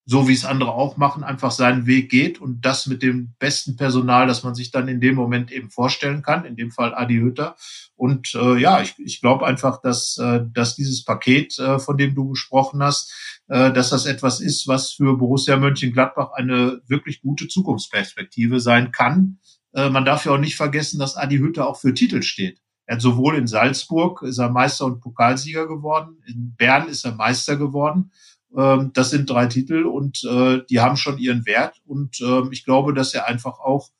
so 0.07 0.29
wie 0.29 0.35
es 0.35 0.45
andere 0.45 0.73
auch 0.73 0.97
machen, 0.97 1.25
einfach 1.25 1.51
seinen 1.51 1.87
Weg 1.87 2.11
geht 2.11 2.41
und 2.41 2.65
das 2.65 2.87
mit 2.87 3.03
dem 3.03 3.35
besten 3.39 3.77
Personal, 3.77 4.27
das 4.27 4.43
man 4.43 4.55
sich 4.55 4.71
dann 4.71 4.87
in 4.89 5.01
dem 5.01 5.15
Moment 5.15 5.51
eben 5.51 5.71
vorstellen 5.71 6.23
kann, 6.23 6.45
in 6.45 6.57
dem 6.57 6.71
Fall 6.71 6.95
Adi 6.95 7.17
Hütter. 7.17 7.57
Und 7.97 8.35
äh, 8.35 8.59
ja, 8.59 8.83
ich, 8.83 8.95
ich 8.99 9.21
glaube 9.21 9.47
einfach, 9.47 9.81
dass, 9.81 10.19
äh, 10.19 10.41
dass 10.53 10.77
dieses 10.77 11.05
Paket, 11.05 11.59
äh, 11.59 11.79
von 11.79 11.97
dem 11.97 12.15
du 12.15 12.29
gesprochen 12.29 12.83
hast, 12.83 13.41
äh, 13.49 13.73
dass 13.73 13.91
das 13.91 14.05
etwas 14.05 14.41
ist, 14.41 14.69
was 14.69 14.93
für 14.93 15.17
Borussia 15.17 15.57
Mönchengladbach 15.57 16.33
eine 16.33 16.83
wirklich 16.87 17.23
gute 17.23 17.49
Zukunftsperspektive 17.49 18.61
sein 18.61 18.93
kann. 18.93 19.39
Äh, 19.73 19.89
man 19.89 20.05
darf 20.05 20.27
ja 20.27 20.33
auch 20.33 20.39
nicht 20.39 20.57
vergessen, 20.57 20.99
dass 20.99 21.17
Adi 21.17 21.39
Hütter 21.39 21.67
auch 21.67 21.79
für 21.79 21.95
Titel 21.95 22.23
steht. 22.23 22.61
Er 22.87 22.97
hat 22.97 23.03
sowohl 23.03 23.37
in 23.37 23.47
Salzburg 23.47 24.23
ist 24.23 24.39
er 24.39 24.51
Meister 24.51 24.85
und 24.85 25.01
Pokalsieger 25.01 25.67
geworden, 25.67 26.19
in 26.27 26.55
Bern 26.55 26.89
ist 26.89 27.05
er 27.05 27.15
Meister 27.15 27.57
geworden. 27.57 28.11
Ähm, 28.57 28.91
das 28.95 29.11
sind 29.11 29.29
drei 29.29 29.47
Titel 29.47 29.85
und 29.85 30.25
äh, 30.25 30.63
die 30.69 30.81
haben 30.81 30.97
schon 30.97 31.19
ihren 31.19 31.47
Wert. 31.47 31.81
Und 31.87 32.21
ähm, 32.21 32.51
ich 32.53 32.65
glaube, 32.65 32.95
dass 32.95 33.15
er 33.15 33.27
einfach 33.27 33.59
auch 33.59 33.91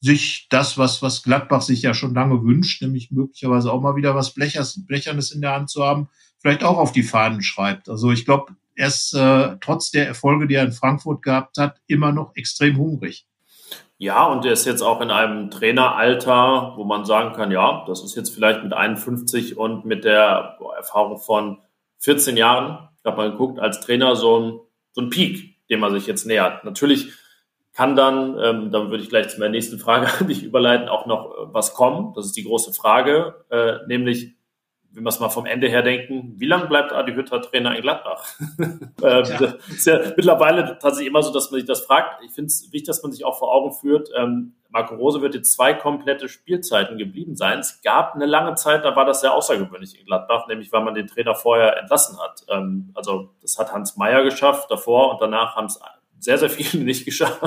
sich 0.00 0.46
das, 0.50 0.78
was, 0.78 1.02
was 1.02 1.22
Gladbach 1.22 1.62
sich 1.62 1.82
ja 1.82 1.94
schon 1.94 2.14
lange 2.14 2.42
wünscht, 2.42 2.82
nämlich 2.82 3.10
möglicherweise 3.10 3.72
auch 3.72 3.80
mal 3.80 3.96
wieder 3.96 4.14
was 4.14 4.32
Blechers, 4.32 4.84
Blechernes 4.86 5.32
in 5.32 5.40
der 5.40 5.54
Hand 5.54 5.70
zu 5.70 5.84
haben, 5.84 6.08
vielleicht 6.40 6.62
auch 6.62 6.78
auf 6.78 6.92
die 6.92 7.02
Fahnen 7.02 7.42
schreibt. 7.42 7.88
Also 7.88 8.12
ich 8.12 8.24
glaube, 8.24 8.54
er 8.76 8.86
ist 8.86 9.12
äh, 9.12 9.56
trotz 9.60 9.90
der 9.90 10.06
Erfolge, 10.06 10.46
die 10.46 10.54
er 10.54 10.64
in 10.64 10.72
Frankfurt 10.72 11.22
gehabt 11.22 11.58
hat, 11.58 11.80
immer 11.88 12.12
noch 12.12 12.36
extrem 12.36 12.76
hungrig. 12.76 13.26
Ja, 14.00 14.26
und 14.26 14.44
er 14.44 14.52
ist 14.52 14.64
jetzt 14.64 14.82
auch 14.82 15.00
in 15.00 15.10
einem 15.10 15.50
Traineralter, 15.50 16.74
wo 16.76 16.84
man 16.84 17.04
sagen 17.04 17.34
kann, 17.34 17.50
ja, 17.50 17.84
das 17.88 18.04
ist 18.04 18.14
jetzt 18.14 18.30
vielleicht 18.32 18.62
mit 18.62 18.72
51 18.72 19.56
und 19.56 19.84
mit 19.84 20.04
der 20.04 20.56
Erfahrung 20.76 21.18
von 21.18 21.58
14 21.98 22.36
Jahren 22.36 22.88
habe 23.08 23.16
mal 23.16 23.30
geguckt, 23.32 23.58
als 23.58 23.80
Trainer 23.80 24.14
so 24.14 24.38
ein, 24.38 24.60
so 24.92 25.00
ein 25.00 25.10
Peak, 25.10 25.56
dem 25.68 25.80
man 25.80 25.92
sich 25.92 26.06
jetzt 26.06 26.26
nähert. 26.26 26.64
Natürlich 26.64 27.08
kann 27.74 27.94
dann, 27.96 28.38
ähm, 28.42 28.70
dann 28.70 28.90
würde 28.90 29.02
ich 29.02 29.08
gleich 29.08 29.28
zu 29.28 29.38
meiner 29.38 29.52
nächsten 29.52 29.78
Frage 29.78 30.08
an 30.20 30.28
dich 30.28 30.42
überleiten, 30.42 30.88
auch 30.88 31.06
noch 31.06 31.32
äh, 31.32 31.52
was 31.52 31.74
kommen. 31.74 32.12
Das 32.14 32.26
ist 32.26 32.36
die 32.36 32.44
große 32.44 32.72
Frage, 32.72 33.44
äh, 33.50 33.86
nämlich 33.86 34.34
wenn 34.92 35.04
wir 35.04 35.10
es 35.10 35.20
mal 35.20 35.28
vom 35.28 35.46
Ende 35.46 35.68
her 35.68 35.82
denken, 35.82 36.34
wie 36.38 36.46
lange 36.46 36.66
bleibt 36.66 36.92
Adi 36.92 37.12
Hütter 37.12 37.42
Trainer 37.42 37.76
in 37.76 37.82
Gladbach? 37.82 38.24
ähm, 38.58 38.88
ja. 39.02 39.54
ist 39.68 39.86
ja 39.86 39.98
mittlerweile 40.16 40.78
tatsächlich 40.78 41.08
immer 41.08 41.22
so, 41.22 41.32
dass 41.32 41.50
man 41.50 41.60
sich 41.60 41.68
das 41.68 41.82
fragt. 41.82 42.22
Ich 42.24 42.32
finde 42.32 42.46
es 42.46 42.64
wichtig, 42.72 42.86
dass 42.86 43.02
man 43.02 43.12
sich 43.12 43.24
auch 43.24 43.38
vor 43.38 43.52
Augen 43.52 43.72
führt. 43.72 44.08
Ähm, 44.16 44.54
Marco 44.70 44.94
Rose 44.94 45.22
wird 45.22 45.34
jetzt 45.34 45.52
zwei 45.52 45.74
komplette 45.74 46.28
Spielzeiten 46.28 46.98
geblieben 46.98 47.36
sein. 47.36 47.60
Es 47.60 47.80
gab 47.82 48.14
eine 48.14 48.26
lange 48.26 48.54
Zeit, 48.54 48.84
da 48.84 48.96
war 48.96 49.04
das 49.04 49.20
sehr 49.20 49.34
außergewöhnlich 49.34 49.98
in 49.98 50.06
Gladbach, 50.06 50.46
nämlich 50.48 50.72
weil 50.72 50.84
man 50.84 50.94
den 50.94 51.06
Trainer 51.06 51.34
vorher 51.34 51.78
entlassen 51.78 52.18
hat. 52.18 52.44
Ähm, 52.48 52.90
also 52.94 53.30
das 53.40 53.58
hat 53.58 53.72
Hans 53.72 53.96
Meyer 53.96 54.24
geschafft 54.24 54.70
davor 54.70 55.12
und 55.12 55.20
danach 55.20 55.56
haben 55.56 55.66
es 55.66 55.80
sehr, 56.18 56.38
sehr 56.38 56.50
viele 56.50 56.84
nicht 56.84 57.04
geschafft. 57.04 57.42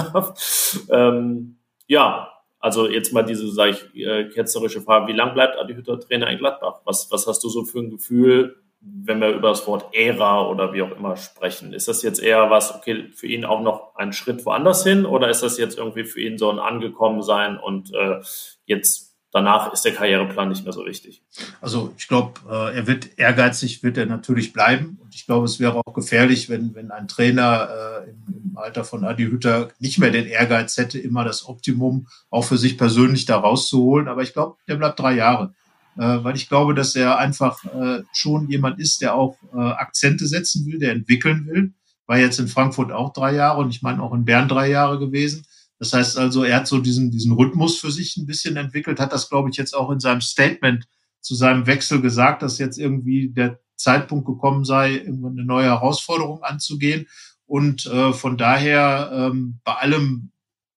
Ähm, 0.89 1.57
ja, 1.87 2.29
also 2.61 2.87
jetzt 2.87 3.11
mal 3.11 3.23
diese, 3.23 3.51
sage 3.51 3.71
ich, 3.71 4.05
äh, 4.05 4.29
ketzerische 4.29 4.81
Frage, 4.81 5.07
wie 5.07 5.17
lang 5.17 5.33
bleibt 5.33 5.57
Adi 5.57 5.73
Hütter 5.73 5.99
Trainer 5.99 6.29
in 6.29 6.37
Gladbach? 6.37 6.81
Was, 6.85 7.11
was 7.11 7.27
hast 7.27 7.43
du 7.43 7.49
so 7.49 7.65
für 7.65 7.79
ein 7.79 7.89
Gefühl, 7.89 8.55
wenn 8.79 9.19
wir 9.19 9.29
über 9.29 9.49
das 9.49 9.65
Wort 9.67 9.93
Ära 9.93 10.47
oder 10.47 10.71
wie 10.71 10.83
auch 10.83 10.95
immer 10.95 11.17
sprechen? 11.17 11.73
Ist 11.73 11.87
das 11.87 12.03
jetzt 12.03 12.21
eher 12.21 12.49
was, 12.51 12.75
okay, 12.75 13.09
für 13.13 13.27
ihn 13.27 13.45
auch 13.45 13.61
noch 13.61 13.95
ein 13.95 14.13
Schritt 14.13 14.45
woanders 14.45 14.83
hin 14.83 15.05
oder 15.05 15.29
ist 15.29 15.41
das 15.41 15.57
jetzt 15.57 15.77
irgendwie 15.77 16.03
für 16.03 16.21
ihn 16.21 16.37
so 16.37 16.51
ein 16.51 16.59
Angekommensein 16.59 17.57
und 17.57 17.93
äh, 17.93 18.19
jetzt 18.65 19.10
danach 19.31 19.71
ist 19.73 19.83
der 19.83 19.93
Karriereplan 19.93 20.49
nicht 20.49 20.63
mehr 20.63 20.73
so 20.73 20.85
wichtig. 20.85 21.21
Also 21.61 21.93
ich 21.97 22.07
glaube, 22.07 22.39
äh, 22.49 22.75
er 22.77 22.87
wird 22.87 23.17
ehrgeizig, 23.17 23.83
wird 23.83 23.97
er 23.97 24.05
natürlich 24.05 24.53
bleiben. 24.53 24.99
Und 25.01 25.15
ich 25.15 25.25
glaube, 25.25 25.45
es 25.45 25.59
wäre 25.59 25.81
auch 25.85 25.93
gefährlich, 25.93 26.49
wenn, 26.49 26.75
wenn 26.75 26.91
ein 26.91 27.07
Trainer 27.07 27.69
äh, 28.05 28.09
im, 28.09 28.51
im 28.51 28.57
Alter 28.57 28.83
von 28.83 29.03
Adi 29.03 29.25
Hütter 29.25 29.69
nicht 29.79 29.97
mehr 29.99 30.11
den 30.11 30.27
Ehrgeiz 30.27 30.77
hätte, 30.77 30.99
immer 30.99 31.23
das 31.23 31.47
Optimum 31.47 32.07
auch 32.29 32.43
für 32.43 32.57
sich 32.57 32.77
persönlich 32.77 33.25
da 33.25 33.37
rauszuholen. 33.37 34.07
Aber 34.07 34.21
ich 34.21 34.33
glaube, 34.33 34.57
der 34.67 34.75
bleibt 34.75 34.99
drei 34.99 35.13
Jahre. 35.13 35.53
Äh, 35.97 36.23
weil 36.23 36.35
ich 36.35 36.47
glaube, 36.47 36.73
dass 36.73 36.95
er 36.95 37.17
einfach 37.17 37.63
äh, 37.65 38.03
schon 38.13 38.49
jemand 38.49 38.79
ist, 38.79 39.01
der 39.01 39.15
auch 39.15 39.37
äh, 39.53 39.57
Akzente 39.57 40.25
setzen 40.27 40.65
will, 40.65 40.79
der 40.79 40.93
entwickeln 40.93 41.47
will. 41.47 41.73
War 42.05 42.17
jetzt 42.17 42.39
in 42.39 42.47
Frankfurt 42.47 42.91
auch 42.91 43.13
drei 43.13 43.33
Jahre 43.35 43.61
und 43.61 43.69
ich 43.69 43.81
meine 43.81 44.01
auch 44.01 44.13
in 44.13 44.25
Bern 44.25 44.47
drei 44.47 44.69
Jahre 44.69 44.99
gewesen. 44.99 45.45
Das 45.81 45.93
heißt 45.93 46.19
also, 46.19 46.43
er 46.43 46.57
hat 46.57 46.67
so 46.67 46.79
diesen, 46.79 47.09
diesen 47.09 47.31
Rhythmus 47.31 47.79
für 47.79 47.89
sich 47.89 48.15
ein 48.15 48.27
bisschen 48.27 48.55
entwickelt, 48.55 48.99
hat 48.99 49.11
das, 49.11 49.29
glaube 49.29 49.49
ich, 49.49 49.57
jetzt 49.57 49.75
auch 49.75 49.89
in 49.89 49.99
seinem 49.99 50.21
Statement 50.21 50.87
zu 51.21 51.33
seinem 51.33 51.65
Wechsel 51.65 52.01
gesagt, 52.01 52.43
dass 52.43 52.59
jetzt 52.59 52.77
irgendwie 52.77 53.29
der 53.29 53.59
Zeitpunkt 53.77 54.27
gekommen 54.27 54.63
sei, 54.63 55.01
eine 55.01 55.43
neue 55.43 55.65
Herausforderung 55.65 56.43
anzugehen. 56.43 57.07
Und 57.47 57.87
äh, 57.87 58.13
von 58.13 58.37
daher, 58.37 59.09
ähm, 59.11 59.59
bei 59.63 59.73
allem 59.73 60.29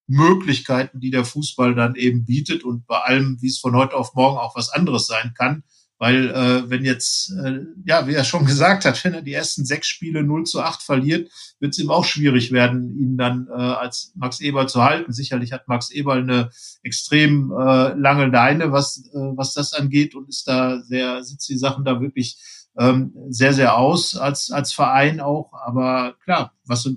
Möglichkeiten, 0.07 1.01
die 1.01 1.11
der 1.11 1.27
Fußball 1.27 1.75
dann 1.75 1.97
eben 1.97 2.25
bietet 2.25 2.65
und 2.65 2.87
bei 2.87 2.97
allem, 2.97 3.37
wie 3.43 3.49
es 3.49 3.59
von 3.59 3.77
heute 3.77 3.97
auf 3.97 4.15
morgen 4.15 4.39
auch 4.39 4.57
was 4.57 4.71
anderes 4.71 5.07
sein 5.07 5.35
kann. 5.37 5.65
Weil 5.99 6.31
äh, 6.31 6.69
wenn 6.71 6.85
jetzt, 6.85 7.31
äh, 7.33 7.61
ja, 7.87 8.07
wie 8.07 8.15
er 8.15 8.25
schon 8.25 8.45
gesagt 8.47 8.85
hat, 8.85 9.03
wenn 9.05 9.15
er 9.15 9.23
die 9.23 9.33
ersten 9.33 9.65
sechs 9.65 9.87
Spiele 9.87 10.25
0 10.25 10.45
zu 10.45 10.61
8 10.61 10.83
verliert, 10.83 11.31
wird 11.61 11.73
es 11.73 11.79
ihm 11.79 11.91
auch 11.91 12.05
schwierig 12.05 12.53
werden, 12.53 12.99
ihn 12.99 13.17
dann 13.17 13.49
äh, 13.49 13.53
als 13.53 14.13
Max 14.17 14.41
Eberl 14.41 14.69
zu 14.69 14.83
halten. 14.83 15.13
Sicherlich 15.13 15.53
hat 15.53 15.69
Max 15.69 15.91
Eberl 15.91 16.23
eine 16.23 16.51
extrem 16.83 17.53
äh, 17.53 17.95
lange 17.95 18.27
Leine, 18.27 18.73
was, 18.73 19.05
äh, 19.13 19.19
was 19.37 19.55
das 19.55 19.73
angeht 19.73 20.15
und 20.15 20.29
ist 20.29 20.49
da 20.49 20.83
sehr, 20.83 21.23
sitzt 21.23 21.49
die 21.49 21.59
Sachen 21.59 21.85
da 21.85 22.01
wirklich 22.01 22.39
ähm, 22.77 23.15
sehr, 23.29 23.53
sehr 23.53 23.77
aus 23.77 24.17
als, 24.17 24.51
als 24.51 24.73
Verein 24.73 25.21
auch. 25.21 25.53
Aber 25.53 26.17
klar, 26.25 26.53
was, 26.65 26.89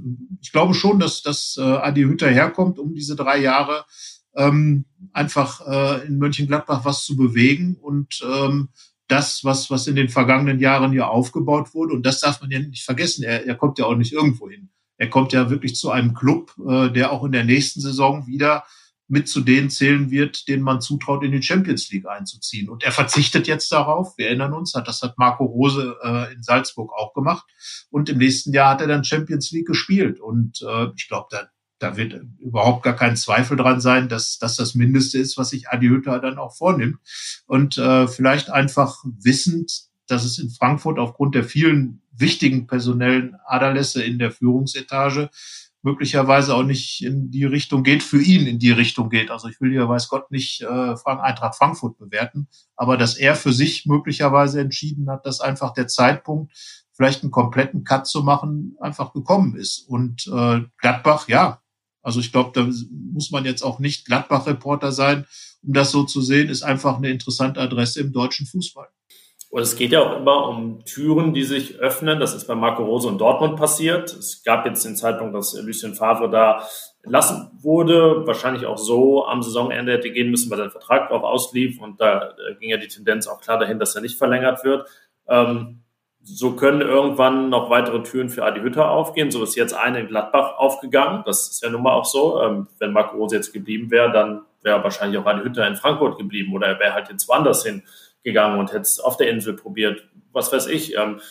ich 0.42 0.52
glaube 0.52 0.74
schon, 0.74 1.00
dass, 1.00 1.22
dass 1.22 1.58
äh, 1.60 1.62
Adi 1.62 2.04
Hütter 2.04 2.30
herkommt, 2.30 2.80
um 2.80 2.94
diese 2.94 3.16
drei 3.16 3.38
Jahre 3.38 3.86
ähm, 4.38 4.86
einfach 5.14 5.68
äh, 5.68 6.08
in 6.08 6.18
Mönchengladbach 6.18 6.86
was 6.86 7.04
zu 7.04 7.18
bewegen 7.18 7.76
und 7.82 8.22
ähm, 8.24 8.70
das, 9.08 9.44
was, 9.44 9.70
was 9.72 9.88
in 9.88 9.96
den 9.96 10.10
vergangenen 10.10 10.60
Jahren 10.60 10.94
ja 10.94 11.08
aufgebaut 11.08 11.74
wurde. 11.74 11.94
Und 11.94 12.06
das 12.06 12.20
darf 12.20 12.42
man 12.42 12.52
ja 12.52 12.60
nicht 12.60 12.84
vergessen. 12.84 13.24
Er, 13.24 13.46
er 13.46 13.56
kommt 13.56 13.80
ja 13.80 13.86
auch 13.86 13.96
nicht 13.96 14.14
irgendwo 14.14 14.50
hin. 14.50 14.70
Er 14.98 15.10
kommt 15.10 15.34
ja 15.34 15.50
wirklich 15.50 15.76
zu 15.76 15.92
einem 15.92 16.14
Club, 16.14 16.54
äh, 16.68 16.90
der 16.92 17.12
auch 17.12 17.24
in 17.24 17.32
der 17.32 17.44
nächsten 17.44 17.82
Saison 17.82 18.28
wieder 18.28 18.64
mit 19.10 19.30
zu 19.30 19.40
denen 19.40 19.70
zählen 19.70 20.12
wird, 20.12 20.48
denen 20.50 20.64
man 20.64 20.82
zutraut, 20.82 21.24
in 21.24 21.32
die 21.32 21.42
Champions 21.42 21.90
League 21.92 22.08
einzuziehen. 22.08 22.70
Und 22.70 22.84
er 22.84 22.92
verzichtet 22.92 23.48
jetzt 23.48 23.72
darauf. 23.72 24.18
Wir 24.18 24.28
erinnern 24.28 24.54
uns, 24.54 24.74
das 24.74 25.02
hat 25.02 25.18
Marco 25.18 25.46
Rose 25.46 25.96
äh, 26.04 26.34
in 26.34 26.44
Salzburg 26.44 26.92
auch 26.94 27.14
gemacht. 27.14 27.46
Und 27.90 28.10
im 28.10 28.18
nächsten 28.18 28.52
Jahr 28.52 28.72
hat 28.72 28.82
er 28.82 28.88
dann 28.88 29.06
Champions 29.06 29.52
League 29.52 29.68
gespielt. 29.68 30.20
Und 30.20 30.62
äh, 30.62 30.88
ich 30.98 31.08
glaube, 31.08 31.28
da, 31.32 31.48
da 31.80 31.98
wird 31.98 32.22
überhaupt 32.40 32.84
gar 32.84 32.96
kein 32.96 33.16
Zweifel 33.16 33.58
dran 33.58 33.80
sein, 33.80 34.10
dass, 34.10 34.38
dass 34.40 34.56
das 34.56 34.76
Mindeste 34.76 35.20
ist, 35.20 35.38
was 35.38 35.50
sich 35.50 35.70
Adi 35.70 35.88
Hütter 35.88 36.20
dann 36.20 36.38
auch 36.38 36.56
vornimmt. 36.56 36.98
Und 37.46 37.78
äh, 37.78 38.08
vielleicht 38.08 38.50
einfach 38.50 39.04
wissend, 39.04 39.88
dass 40.08 40.24
es 40.24 40.40
in 40.40 40.50
Frankfurt 40.50 41.00
aufgrund 41.00 41.36
der 41.36 41.44
vielen 41.44 42.02
wichtigen 42.12 42.66
personellen 42.68 43.36
Aderlässe 43.46 44.04
in 44.04 44.18
der 44.18 44.32
Führungsetage 44.32 45.30
möglicherweise 45.84 46.56
auch 46.56 46.64
nicht 46.64 47.04
in 47.04 47.32
die 47.32 47.46
Richtung 47.46 47.84
geht, 47.84 48.04
für 48.04 48.22
ihn 48.22 48.48
in 48.48 48.60
die 48.60 48.72
Richtung 48.72 49.10
geht. 49.10 49.32
Also 49.32 49.48
ich 49.48 49.62
will 49.62 49.74
ja, 49.74 49.88
weiß 49.88 50.10
Gott, 50.10 50.32
nicht 50.32 50.62
äh, 50.62 50.96
Eintracht 51.06 51.56
Frankfurt 51.56 51.98
bewerten, 51.98 52.48
aber 52.76 52.98
dass 52.98 53.16
er 53.16 53.36
für 53.36 53.54
sich 53.54 53.86
möglicherweise 53.86 54.60
entschieden 54.60 55.10
hat, 55.10 55.26
dass 55.26 55.40
einfach 55.40 55.74
der 55.74 55.88
Zeitpunkt, 55.88 56.52
vielleicht 56.92 57.22
einen 57.22 57.32
kompletten 57.32 57.84
Cut 57.84 58.08
zu 58.08 58.24
machen, 58.24 58.76
einfach 58.82 59.14
gekommen 59.14 59.56
ist. 59.56 59.80
Und 59.88 60.28
äh, 60.28 60.62
Gladbach, 60.80 61.28
ja, 61.28 61.62
also 62.08 62.22
ich 62.22 62.32
glaube, 62.32 62.52
da 62.54 62.66
muss 63.12 63.32
man 63.32 63.44
jetzt 63.44 63.64
auch 63.64 63.80
nicht 63.80 64.06
Gladbach-Reporter 64.06 64.94
sein, 64.94 65.26
um 65.62 65.74
das 65.74 65.92
so 65.92 66.04
zu 66.04 66.22
sehen, 66.22 66.48
ist 66.48 66.64
einfach 66.64 66.96
eine 66.96 67.10
interessante 67.10 67.60
Adresse 67.60 68.00
im 68.00 68.14
deutschen 68.14 68.46
Fußball. 68.46 68.88
Und 69.50 69.62
es 69.62 69.76
geht 69.76 69.92
ja 69.92 70.00
auch 70.00 70.16
immer 70.16 70.48
um 70.48 70.86
Türen, 70.86 71.34
die 71.34 71.44
sich 71.44 71.80
öffnen. 71.80 72.22
Das 72.22 72.34
ist 72.34 72.48
bei 72.48 72.56
Marco 72.56 72.86
Rose 72.86 73.10
und 73.10 73.18
Dortmund 73.18 73.58
passiert. 73.58 74.14
Es 74.14 74.42
gab 74.42 74.66
jetzt 74.66 74.86
den 74.86 74.96
Zeitpunkt, 74.96 75.36
dass 75.36 75.54
Lucien 75.62 75.96
Favre 75.96 76.30
da 76.30 76.66
entlassen 77.04 77.52
wurde. 77.60 78.26
Wahrscheinlich 78.26 78.66
auch 78.66 78.78
so 78.78 79.26
am 79.26 79.44
Saisonende 79.44 79.92
hätte 79.92 80.10
gehen 80.10 80.32
müssen, 80.32 80.50
weil 80.50 80.60
sein 80.60 80.72
Vertrag 80.72 81.12
auch 81.12 81.24
auslief. 81.24 81.82
Und 81.82 82.00
da 82.00 82.36
ging 82.62 82.70
ja 82.70 82.78
die 82.78 82.88
Tendenz 82.88 83.28
auch 83.28 83.42
klar 83.42 83.60
dahin, 83.60 83.80
dass 83.80 83.96
er 83.96 84.02
nicht 84.02 84.18
verlängert 84.18 84.64
wird. 84.64 84.88
Ähm, 85.28 85.84
so 86.30 86.56
können 86.56 86.82
irgendwann 86.82 87.50
noch 87.50 87.70
weitere 87.70 88.04
Türen 88.04 88.30
für 88.30 88.44
Adi 88.44 88.60
Hütter 88.60 88.92
aufgehen. 88.92 89.32
So 89.32 89.44
ist 89.44 89.56
jetzt 89.56 89.74
eine 89.74 90.02
in 90.02 90.08
Gladbach 90.08 90.58
aufgegangen. 90.58 91.24
Das 91.26 91.50
ist 91.50 91.64
ja 91.64 91.70
nun 91.70 91.84
mal 91.84 91.94
auch 91.94 92.06
so. 92.06 92.42
Ähm, 92.42 92.68
wenn 92.80 92.92
Marco 92.92 93.16
Rose 93.16 93.36
jetzt 93.36 93.54
geblieben 93.54 93.90
wäre, 93.92 94.12
dann 94.12 94.42
wäre 94.62 94.84
wahrscheinlich 94.84 95.18
auch 95.20 95.26
Adi 95.26 95.44
Hütter 95.44 95.66
in 95.66 95.78
Frankfurt 95.78 96.18
geblieben 96.18 96.54
oder 96.54 96.68
er 96.68 96.80
wäre 96.80 96.94
halt 96.94 97.10
jetzt 97.10 97.28
woanders 97.30 97.64
hin 97.64 97.84
gegangen 98.24 98.60
und 98.60 98.72
hätte 98.72 98.82
es 98.82 99.00
auf 99.00 99.16
der 99.16 99.30
Insel 99.30 99.54
probiert, 99.54 100.04
was 100.34 100.52
weiß 100.52 100.68
ich. 100.68 100.98
Ähm, 100.98 101.22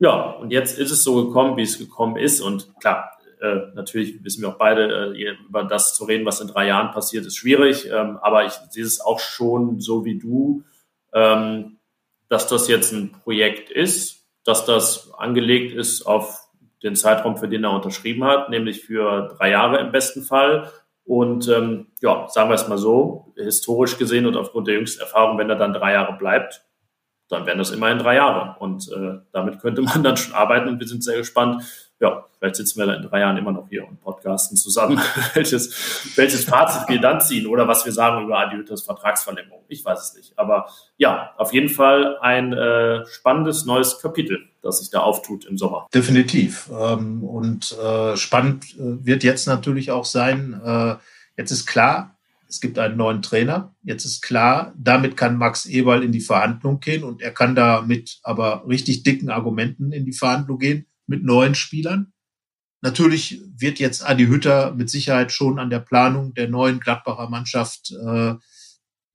ja, 0.00 0.32
und 0.32 0.50
jetzt 0.50 0.78
ist 0.78 0.90
es 0.90 1.04
so 1.04 1.26
gekommen, 1.26 1.56
wie 1.56 1.62
es 1.62 1.78
gekommen 1.78 2.16
ist. 2.16 2.40
Und 2.40 2.74
klar, 2.80 3.12
äh, 3.40 3.60
natürlich 3.74 4.24
wissen 4.24 4.42
wir 4.42 4.48
auch 4.48 4.58
beide, 4.58 5.14
äh, 5.14 5.36
über 5.46 5.62
das 5.62 5.94
zu 5.94 6.04
reden, 6.04 6.26
was 6.26 6.40
in 6.40 6.48
drei 6.48 6.66
Jahren 6.66 6.90
passiert, 6.90 7.26
ist 7.26 7.36
schwierig. 7.36 7.88
Ähm, 7.88 8.18
aber 8.20 8.44
ich 8.44 8.52
sehe 8.70 8.84
es 8.84 9.00
auch 9.00 9.20
schon 9.20 9.80
so 9.80 10.04
wie 10.04 10.18
du, 10.18 10.64
ähm, 11.14 11.78
dass 12.28 12.48
das 12.48 12.66
jetzt 12.66 12.92
ein 12.92 13.12
Projekt 13.12 13.70
ist, 13.70 14.21
dass 14.44 14.64
das 14.64 15.12
angelegt 15.14 15.74
ist 15.74 16.02
auf 16.02 16.48
den 16.82 16.96
Zeitraum, 16.96 17.36
für 17.36 17.48
den 17.48 17.64
er 17.64 17.72
unterschrieben 17.72 18.24
hat, 18.24 18.50
nämlich 18.50 18.84
für 18.84 19.34
drei 19.36 19.50
Jahre 19.50 19.78
im 19.78 19.92
besten 19.92 20.22
Fall. 20.22 20.70
Und 21.04 21.48
ähm, 21.48 21.88
ja, 22.00 22.26
sagen 22.28 22.50
wir 22.50 22.54
es 22.54 22.68
mal 22.68 22.78
so, 22.78 23.32
historisch 23.36 23.98
gesehen 23.98 24.26
und 24.26 24.36
aufgrund 24.36 24.68
der 24.68 24.76
jüngsten 24.76 25.00
Erfahrung, 25.00 25.38
wenn 25.38 25.50
er 25.50 25.56
dann 25.56 25.72
drei 25.72 25.92
Jahre 25.92 26.16
bleibt, 26.16 26.64
dann 27.28 27.46
wären 27.46 27.58
das 27.58 27.70
immerhin 27.70 27.98
drei 27.98 28.16
Jahre. 28.16 28.56
Und 28.60 28.90
äh, 28.92 29.18
damit 29.32 29.60
könnte 29.60 29.82
man 29.82 30.02
dann 30.04 30.16
schon 30.16 30.34
arbeiten 30.34 30.68
und 30.68 30.80
wir 30.80 30.86
sind 30.86 31.02
sehr 31.02 31.18
gespannt. 31.18 31.62
Ja, 32.00 32.26
vielleicht 32.38 32.56
sitzen 32.56 32.80
wir 32.80 32.94
in 32.94 33.02
drei 33.02 33.20
Jahren 33.20 33.36
immer 33.36 33.52
noch 33.52 33.68
hier 33.68 33.86
und 33.86 34.00
podcasten 34.22 34.56
zusammen, 34.56 35.00
welches, 35.34 36.16
welches 36.16 36.44
Fazit 36.44 36.88
wir 36.88 37.00
dann 37.00 37.20
ziehen 37.20 37.46
oder 37.46 37.68
was 37.68 37.84
wir 37.84 37.92
sagen 37.92 38.24
über 38.24 38.38
Adi 38.38 38.56
Hütters 38.56 38.82
Vertragsverlängerung. 38.82 39.64
Ich 39.68 39.84
weiß 39.84 40.00
es 40.00 40.14
nicht. 40.14 40.38
Aber 40.38 40.68
ja, 40.96 41.32
auf 41.36 41.52
jeden 41.52 41.68
Fall 41.68 42.18
ein 42.20 42.52
äh, 42.52 43.04
spannendes 43.06 43.64
neues 43.64 43.98
Kapitel, 44.00 44.40
das 44.62 44.78
sich 44.78 44.90
da 44.90 45.00
auftut 45.00 45.44
im 45.44 45.58
Sommer. 45.58 45.86
Definitiv. 45.92 46.70
Ähm, 46.72 47.24
und 47.24 47.76
äh, 47.78 48.16
spannend 48.16 48.64
äh, 48.74 49.04
wird 49.04 49.24
jetzt 49.24 49.46
natürlich 49.46 49.90
auch 49.90 50.04
sein, 50.04 50.60
äh, 50.64 50.94
jetzt 51.36 51.50
ist 51.50 51.66
klar, 51.66 52.16
es 52.48 52.60
gibt 52.60 52.78
einen 52.78 52.98
neuen 52.98 53.22
Trainer. 53.22 53.74
Jetzt 53.82 54.04
ist 54.04 54.20
klar, 54.20 54.74
damit 54.76 55.16
kann 55.16 55.38
Max 55.38 55.64
Eberl 55.64 56.02
in 56.02 56.12
die 56.12 56.20
Verhandlung 56.20 56.80
gehen 56.80 57.02
und 57.02 57.22
er 57.22 57.30
kann 57.30 57.54
da 57.54 57.80
mit 57.80 58.20
aber 58.24 58.64
richtig 58.68 59.04
dicken 59.04 59.30
Argumenten 59.30 59.90
in 59.90 60.04
die 60.04 60.12
Verhandlung 60.12 60.58
gehen 60.58 60.86
mit 61.06 61.24
neuen 61.24 61.54
Spielern. 61.54 62.11
Natürlich 62.82 63.40
wird 63.56 63.78
jetzt 63.78 64.04
Adi 64.04 64.26
Hütter 64.26 64.74
mit 64.74 64.90
Sicherheit 64.90 65.32
schon 65.32 65.58
an 65.58 65.70
der 65.70 65.78
Planung 65.78 66.34
der 66.34 66.48
neuen 66.48 66.80
Gladbacher 66.80 67.28
Mannschaft 67.30 67.92
äh, 67.92 68.34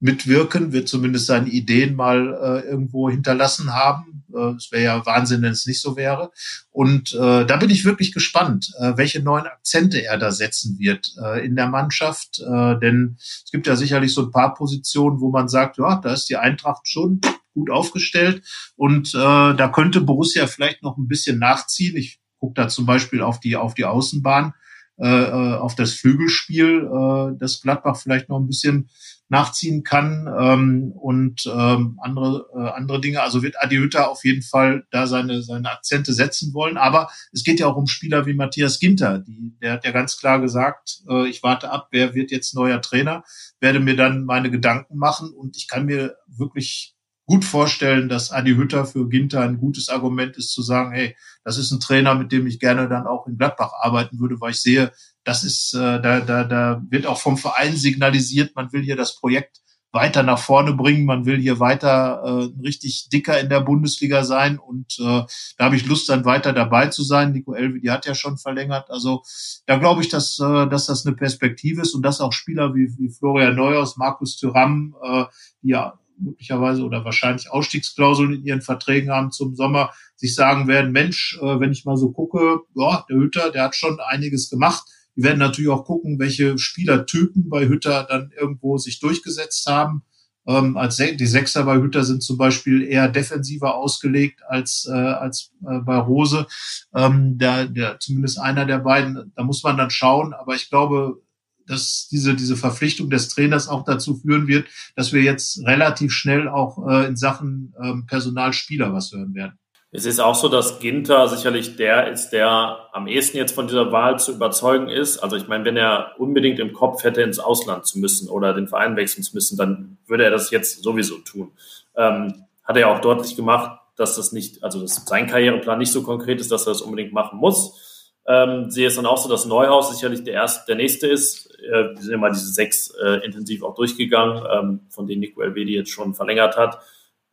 mitwirken, 0.00 0.72
wird 0.72 0.88
zumindest 0.88 1.26
seine 1.26 1.48
Ideen 1.48 1.94
mal 1.94 2.34
äh, 2.34 2.68
irgendwo 2.68 3.10
hinterlassen 3.10 3.74
haben. 3.74 4.24
Äh, 4.34 4.54
es 4.56 4.70
wäre 4.72 4.84
ja 4.84 5.06
Wahnsinn, 5.06 5.42
wenn 5.42 5.52
es 5.52 5.66
nicht 5.66 5.82
so 5.82 5.96
wäre. 5.96 6.30
Und 6.70 7.12
äh, 7.12 7.44
da 7.44 7.56
bin 7.56 7.68
ich 7.68 7.84
wirklich 7.84 8.12
gespannt, 8.12 8.72
äh, 8.80 8.92
welche 8.96 9.22
neuen 9.22 9.46
Akzente 9.46 10.02
er 10.02 10.16
da 10.16 10.30
setzen 10.30 10.78
wird 10.78 11.12
äh, 11.22 11.44
in 11.44 11.56
der 11.56 11.68
Mannschaft. 11.68 12.40
Äh, 12.40 12.78
denn 12.78 13.16
es 13.18 13.50
gibt 13.52 13.66
ja 13.66 13.76
sicherlich 13.76 14.14
so 14.14 14.22
ein 14.22 14.30
paar 14.30 14.54
Positionen, 14.54 15.20
wo 15.20 15.30
man 15.30 15.48
sagt, 15.48 15.78
ja, 15.78 15.96
da 15.96 16.12
ist 16.12 16.26
die 16.26 16.36
Eintracht 16.36 16.88
schon 16.88 17.20
gut 17.54 17.70
aufgestellt 17.70 18.42
und 18.76 19.08
äh, 19.14 19.18
da 19.18 19.68
könnte 19.74 20.00
Borussia 20.00 20.46
vielleicht 20.46 20.84
noch 20.84 20.96
ein 20.96 21.08
bisschen 21.08 21.40
nachziehen. 21.40 21.96
Ich 21.96 22.20
gucke 22.38 22.54
da 22.54 22.68
zum 22.68 22.86
Beispiel 22.86 23.22
auf 23.22 23.40
die 23.40 23.56
auf 23.56 23.74
die 23.74 23.84
Außenbahn, 23.84 24.54
äh, 24.98 25.06
äh 25.06 25.54
auf 25.56 25.74
das 25.74 25.94
Flügelspiel, 25.94 26.88
äh, 26.90 27.38
das 27.38 27.60
Gladbach 27.60 27.96
vielleicht 27.96 28.28
noch 28.28 28.38
ein 28.38 28.46
bisschen 28.46 28.88
nachziehen 29.30 29.82
kann 29.82 30.26
ähm, 30.38 30.92
und 30.92 31.44
ähm, 31.46 31.98
andere 32.02 32.46
äh, 32.56 32.70
andere 32.70 33.00
Dinge. 33.00 33.20
Also 33.20 33.42
wird 33.42 33.62
Adi 33.62 33.76
Hütter 33.76 34.10
auf 34.10 34.24
jeden 34.24 34.42
Fall 34.42 34.86
da 34.90 35.06
seine 35.06 35.42
seine 35.42 35.70
Akzente 35.70 36.12
setzen 36.12 36.54
wollen. 36.54 36.78
Aber 36.78 37.10
es 37.32 37.44
geht 37.44 37.60
ja 37.60 37.66
auch 37.66 37.76
um 37.76 37.86
Spieler 37.86 38.26
wie 38.26 38.34
Matthias 38.34 38.78
Ginter. 38.78 39.18
Die, 39.18 39.54
der 39.60 39.72
hat 39.74 39.84
ja 39.84 39.90
ganz 39.90 40.18
klar 40.18 40.40
gesagt, 40.40 41.02
äh, 41.08 41.28
ich 41.28 41.42
warte 41.42 41.70
ab, 41.70 41.88
wer 41.90 42.14
wird 42.14 42.30
jetzt 42.30 42.54
neuer 42.54 42.80
Trainer, 42.80 43.22
werde 43.60 43.80
mir 43.80 43.96
dann 43.96 44.24
meine 44.24 44.50
Gedanken 44.50 44.96
machen 44.96 45.30
und 45.30 45.56
ich 45.56 45.68
kann 45.68 45.84
mir 45.84 46.16
wirklich 46.26 46.97
gut 47.28 47.44
vorstellen, 47.44 48.08
dass 48.08 48.32
Adi 48.32 48.54
Hütter 48.54 48.86
für 48.86 49.06
Ginter 49.06 49.42
ein 49.42 49.58
gutes 49.58 49.90
Argument 49.90 50.36
ist 50.38 50.50
zu 50.50 50.62
sagen, 50.62 50.92
hey, 50.92 51.14
das 51.44 51.58
ist 51.58 51.70
ein 51.70 51.78
Trainer, 51.78 52.14
mit 52.14 52.32
dem 52.32 52.46
ich 52.46 52.58
gerne 52.58 52.88
dann 52.88 53.06
auch 53.06 53.26
in 53.26 53.36
Gladbach 53.36 53.72
arbeiten 53.80 54.18
würde, 54.18 54.40
weil 54.40 54.52
ich 54.52 54.62
sehe, 54.62 54.92
das 55.24 55.44
ist, 55.44 55.74
äh, 55.74 56.00
da, 56.00 56.20
da, 56.20 56.44
da 56.44 56.82
wird 56.88 57.06
auch 57.06 57.20
vom 57.20 57.36
Verein 57.36 57.76
signalisiert, 57.76 58.56
man 58.56 58.72
will 58.72 58.82
hier 58.82 58.96
das 58.96 59.14
Projekt 59.14 59.60
weiter 59.92 60.22
nach 60.22 60.38
vorne 60.38 60.72
bringen, 60.72 61.04
man 61.04 61.26
will 61.26 61.38
hier 61.38 61.60
weiter 61.60 62.22
äh, 62.24 62.62
richtig 62.62 63.10
dicker 63.10 63.38
in 63.38 63.50
der 63.50 63.60
Bundesliga 63.60 64.24
sein 64.24 64.58
und 64.58 64.98
äh, 64.98 65.22
da 65.58 65.64
habe 65.64 65.76
ich 65.76 65.86
Lust 65.86 66.08
dann 66.08 66.24
weiter 66.24 66.54
dabei 66.54 66.86
zu 66.86 67.02
sein. 67.02 67.32
Nico 67.32 67.52
Elvi, 67.52 67.80
die 67.80 67.90
hat 67.90 68.06
ja 68.06 68.14
schon 68.14 68.38
verlängert. 68.38 68.90
Also 68.90 69.22
da 69.66 69.76
glaube 69.76 70.02
ich, 70.02 70.08
dass, 70.08 70.38
äh, 70.38 70.66
dass 70.66 70.86
das 70.86 71.06
eine 71.06 71.14
Perspektive 71.14 71.82
ist 71.82 71.94
und 71.94 72.02
dass 72.02 72.22
auch 72.22 72.32
Spieler 72.32 72.74
wie, 72.74 72.90
wie 72.98 73.10
Florian 73.10 73.54
Neuhaus, 73.56 73.96
Markus 73.98 74.36
Thüram, 74.36 74.94
äh, 75.02 75.24
ja 75.62 75.98
möglicherweise 76.20 76.82
oder 76.82 77.04
wahrscheinlich 77.04 77.50
Ausstiegsklauseln 77.50 78.34
in 78.34 78.44
ihren 78.44 78.62
Verträgen 78.62 79.10
haben 79.10 79.30
zum 79.30 79.54
Sommer, 79.54 79.90
sich 80.16 80.34
sagen 80.34 80.68
werden, 80.68 80.92
Mensch, 80.92 81.38
äh, 81.40 81.60
wenn 81.60 81.72
ich 81.72 81.84
mal 81.84 81.96
so 81.96 82.10
gucke, 82.10 82.60
ja, 82.74 83.04
der 83.08 83.16
Hütter, 83.16 83.50
der 83.50 83.64
hat 83.64 83.76
schon 83.76 83.98
einiges 84.00 84.50
gemacht. 84.50 84.84
Wir 85.14 85.24
werden 85.24 85.38
natürlich 85.38 85.70
auch 85.70 85.84
gucken, 85.84 86.18
welche 86.18 86.58
Spielertypen 86.58 87.48
bei 87.48 87.66
Hütter 87.66 88.06
dann 88.08 88.30
irgendwo 88.38 88.78
sich 88.78 89.00
durchgesetzt 89.00 89.66
haben. 89.66 90.02
Ähm, 90.48 90.78
die 91.18 91.26
Sechser 91.26 91.64
bei 91.64 91.76
Hütter 91.76 92.04
sind 92.04 92.22
zum 92.22 92.38
Beispiel 92.38 92.82
eher 92.82 93.08
defensiver 93.08 93.74
ausgelegt 93.74 94.40
als 94.48 94.88
äh, 94.90 94.94
als 94.94 95.52
äh, 95.62 95.78
bei 95.80 95.98
Rose. 95.98 96.46
Ähm, 96.94 97.36
der, 97.36 97.66
der 97.66 98.00
zumindest 98.00 98.40
einer 98.40 98.64
der 98.64 98.78
beiden. 98.78 99.32
Da 99.36 99.44
muss 99.44 99.62
man 99.62 99.76
dann 99.76 99.90
schauen. 99.90 100.32
Aber 100.32 100.54
ich 100.54 100.70
glaube, 100.70 101.20
dass 101.68 102.08
diese, 102.10 102.34
diese 102.34 102.56
Verpflichtung 102.56 103.10
des 103.10 103.28
Trainers 103.28 103.68
auch 103.68 103.84
dazu 103.84 104.16
führen 104.16 104.48
wird, 104.48 104.66
dass 104.96 105.12
wir 105.12 105.22
jetzt 105.22 105.64
relativ 105.66 106.12
schnell 106.12 106.48
auch 106.48 106.86
äh, 106.88 107.06
in 107.06 107.16
Sachen 107.16 107.74
ähm, 107.82 108.06
Personalspieler 108.06 108.92
was 108.92 109.12
hören 109.12 109.34
werden. 109.34 109.58
Es 109.90 110.04
ist 110.04 110.20
auch 110.20 110.34
so, 110.34 110.48
dass 110.48 110.80
Ginter 110.80 111.28
sicherlich 111.28 111.76
der 111.76 112.10
ist, 112.10 112.30
der 112.30 112.76
am 112.92 113.06
ehesten 113.06 113.38
jetzt 113.38 113.54
von 113.54 113.68
dieser 113.68 113.90
Wahl 113.90 114.18
zu 114.18 114.32
überzeugen 114.32 114.88
ist. 114.90 115.18
Also 115.18 115.36
ich 115.36 115.48
meine, 115.48 115.64
wenn 115.64 115.78
er 115.78 116.12
unbedingt 116.18 116.58
im 116.58 116.74
Kopf 116.74 117.04
hätte, 117.04 117.22
ins 117.22 117.38
Ausland 117.38 117.86
zu 117.86 117.98
müssen 117.98 118.28
oder 118.28 118.52
den 118.52 118.68
Verein 118.68 118.96
wechseln 118.96 119.22
zu 119.22 119.34
müssen, 119.34 119.56
dann 119.56 119.96
würde 120.06 120.24
er 120.24 120.30
das 120.30 120.50
jetzt 120.50 120.82
sowieso 120.82 121.16
tun. 121.18 121.52
Ähm, 121.96 122.44
hat 122.64 122.76
er 122.76 122.80
ja 122.80 122.94
auch 122.94 123.00
deutlich 123.00 123.34
gemacht, 123.34 123.80
dass 123.96 124.16
das 124.16 124.30
nicht, 124.30 124.62
also 124.62 124.78
dass 124.80 125.06
sein 125.06 125.26
Karriereplan 125.26 125.78
nicht 125.78 125.92
so 125.92 126.02
konkret 126.02 126.38
ist, 126.38 126.52
dass 126.52 126.66
er 126.66 126.74
das 126.74 126.82
unbedingt 126.82 127.14
machen 127.14 127.38
muss. 127.38 127.87
Ähm, 128.30 128.70
sehe 128.70 128.86
es 128.86 128.96
dann 128.96 129.06
auch 129.06 129.16
so, 129.16 129.28
dass 129.28 129.46
Neuhaus 129.46 129.90
sicherlich 129.90 130.22
der 130.22 130.34
erste, 130.34 130.66
der 130.66 130.76
nächste 130.76 131.06
ist. 131.06 131.50
Äh, 131.60 131.94
wir 131.94 132.02
sind 132.02 132.20
mal 132.20 132.30
diese 132.30 132.52
sechs 132.52 132.92
äh, 133.02 133.24
intensiv 133.24 133.62
auch 133.62 133.74
durchgegangen, 133.74 134.44
ähm, 134.52 134.80
von 134.90 135.06
denen 135.06 135.20
Nico 135.20 135.40
Elvedi 135.40 135.74
jetzt 135.74 135.90
schon 135.90 136.14
verlängert 136.14 136.58
hat. 136.58 136.78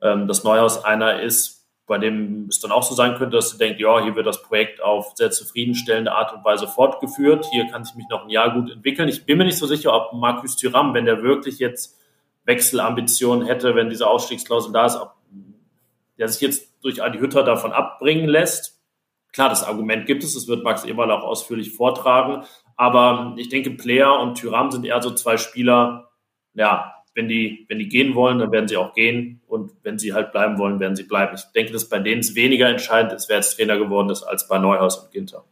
Ähm, 0.01 0.27
dass 0.27 0.45
Neuhaus 0.45 0.85
einer 0.85 1.21
ist, 1.21 1.67
bei 1.85 1.97
dem 1.97 2.47
es 2.49 2.61
dann 2.61 2.71
auch 2.71 2.83
so 2.83 2.95
sein 2.95 3.15
könnte, 3.15 3.35
dass 3.35 3.51
du 3.51 3.57
denkst, 3.57 3.79
ja, 3.79 4.01
hier 4.01 4.15
wird 4.15 4.25
das 4.25 4.41
Projekt 4.41 4.81
auf 4.81 5.11
sehr 5.15 5.31
zufriedenstellende 5.31 6.13
Art 6.13 6.33
und 6.33 6.45
Weise 6.45 6.67
fortgeführt. 6.67 7.45
Hier 7.51 7.67
kann 7.67 7.83
ich 7.83 7.93
mich 7.95 8.05
noch 8.09 8.23
ein 8.23 8.29
Jahr 8.29 8.53
gut 8.53 8.71
entwickeln. 8.71 9.09
Ich 9.09 9.25
bin 9.25 9.37
mir 9.37 9.45
nicht 9.45 9.57
so 9.57 9.67
sicher, 9.67 9.93
ob 9.93 10.13
Markus 10.13 10.55
Thuram, 10.55 10.93
wenn 10.93 11.05
der 11.05 11.21
wirklich 11.21 11.59
jetzt 11.59 11.99
Wechselambitionen 12.45 13.45
hätte, 13.45 13.75
wenn 13.75 13.89
diese 13.89 14.07
Ausstiegsklausel 14.07 14.71
da 14.71 14.85
ist, 14.85 14.95
ob 14.95 15.13
der 16.17 16.29
sich 16.29 16.41
jetzt 16.41 16.71
durch 16.81 17.03
Adi 17.03 17.19
Hütter 17.19 17.43
davon 17.43 17.73
abbringen 17.73 18.29
lässt. 18.29 18.74
Klar, 19.35 19.49
das 19.49 19.65
Argument 19.65 20.05
gibt 20.05 20.23
es, 20.23 20.33
das 20.33 20.47
wird 20.47 20.63
Max 20.63 20.85
Eberl 20.85 21.11
auch 21.11 21.23
ausführlich 21.23 21.73
vortragen. 21.73 22.45
Aber 22.77 23.35
ich 23.35 23.49
denke, 23.49 23.71
Player 23.71 24.17
und 24.21 24.39
Thuram 24.39 24.71
sind 24.71 24.85
eher 24.85 25.01
so 25.01 25.13
zwei 25.13 25.35
Spieler, 25.35 26.09
ja, 26.53 26.93
wenn 27.15 27.27
die, 27.27 27.65
wenn 27.67 27.77
die 27.77 27.89
gehen 27.89 28.15
wollen, 28.15 28.39
dann 28.39 28.53
werden 28.53 28.69
sie 28.69 28.77
auch 28.77 28.93
gehen. 28.93 29.41
Und 29.45 29.73
wenn 29.83 29.99
sie 29.99 30.13
halt 30.13 30.31
bleiben 30.31 30.57
wollen, 30.57 30.79
werden 30.79 30.95
sie 30.95 31.03
bleiben. 31.03 31.35
Ich 31.35 31.43
denke, 31.53 31.73
dass 31.73 31.89
bei 31.89 31.99
denen 31.99 32.21
es 32.21 32.33
weniger 32.35 32.69
entscheidend 32.69 33.11
ist, 33.11 33.27
wer 33.27 33.35
jetzt 33.35 33.57
Trainer 33.57 33.77
geworden 33.77 34.09
ist, 34.09 34.23
als 34.23 34.47
bei 34.47 34.57
Neuhaus 34.57 34.99
und 34.99 35.11
Ginter. 35.11 35.43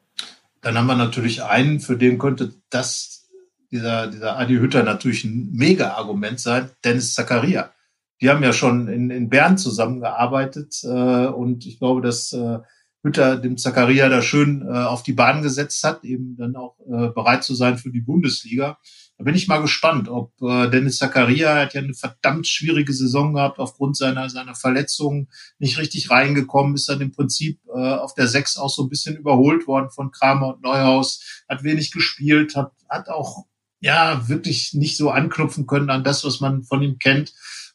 Dann 0.62 0.78
haben 0.78 0.88
wir 0.88 0.96
natürlich 0.96 1.44
einen, 1.44 1.82
für 1.82 1.98
den 1.98 2.20
könnte 2.20 2.54
das, 2.70 3.30
dieser, 3.70 4.08
dieser 4.08 4.40
Adi 4.40 4.56
Hütter 4.60 4.84
natürlich 4.84 5.26
ein 5.26 5.50
Mega-Argument 5.52 6.40
sein, 6.40 6.70
Dennis 6.86 7.16
Zakaria. 7.16 7.74
Die 8.22 8.30
haben 8.30 8.44
ja 8.44 8.54
schon 8.54 8.88
in, 8.88 9.10
in 9.10 9.28
Bern 9.28 9.58
zusammengearbeitet 9.58 10.86
äh, 10.86 11.26
und 11.26 11.66
ich 11.66 11.80
glaube, 11.80 12.00
dass 12.00 12.32
äh, 12.32 12.60
Hütter 13.04 13.36
dem 13.36 13.58
Zakaria 13.58 14.08
da 14.08 14.22
schön 14.22 14.62
äh, 14.62 14.72
auf 14.72 15.04
die 15.04 15.14
Bahn 15.14 15.42
gesetzt 15.42 15.84
hat, 15.84 16.04
eben 16.06 16.38
dann 16.38 16.56
auch 16.56 16.78
äh, 16.88 17.10
bereit 17.10 17.44
zu 17.44 17.54
sein 17.54 17.78
für 17.78 17.92
die 17.92 18.00
Bundesliga. 18.00 18.78
Da 19.18 19.26
bin 19.26 19.36
ich 19.36 19.48
mal 19.48 19.62
gespannt, 19.62 20.08
ob 20.08 20.32
äh, 20.42 20.70
Dennis 20.70 20.98
Zakaria 20.98 21.56
hat 21.56 21.74
ja 21.74 21.82
eine 21.82 21.94
verdammt 21.94 22.48
schwierige 22.48 22.94
Saison 22.94 23.34
gehabt 23.34 23.60
aufgrund 23.60 23.98
seiner 23.98 24.30
seiner 24.30 24.56
Verletzungen, 24.56 25.28
nicht 25.60 25.78
richtig 25.78 26.10
reingekommen, 26.10 26.76
ist 26.76 26.88
dann 26.88 27.02
im 27.02 27.12
Prinzip 27.12 27.60
äh, 27.68 27.80
auf 27.80 28.14
der 28.14 28.28
Sechs 28.28 28.58
auch 28.58 28.70
so 28.70 28.84
ein 28.84 28.90
bisschen 28.90 29.18
überholt 29.18 29.68
worden 29.68 29.90
von 29.90 30.12
Kramer 30.12 30.56
und 30.56 30.64
Neuhaus, 30.64 31.44
hat 31.50 31.64
wenig 31.64 31.92
gespielt, 31.92 32.56
hat 32.56 32.72
hat 32.90 33.10
auch 33.10 33.46
ja 33.82 34.30
wirklich 34.30 34.74
nicht 34.74 34.96
so 34.96 35.10
anknüpfen 35.10 35.68
können 35.68 35.90
an 35.90 36.06
das, 36.06 36.24
was 36.24 36.40
man 36.40 36.64
von 36.64 36.82
ihm 36.82 37.00
kennt. 37.00 37.34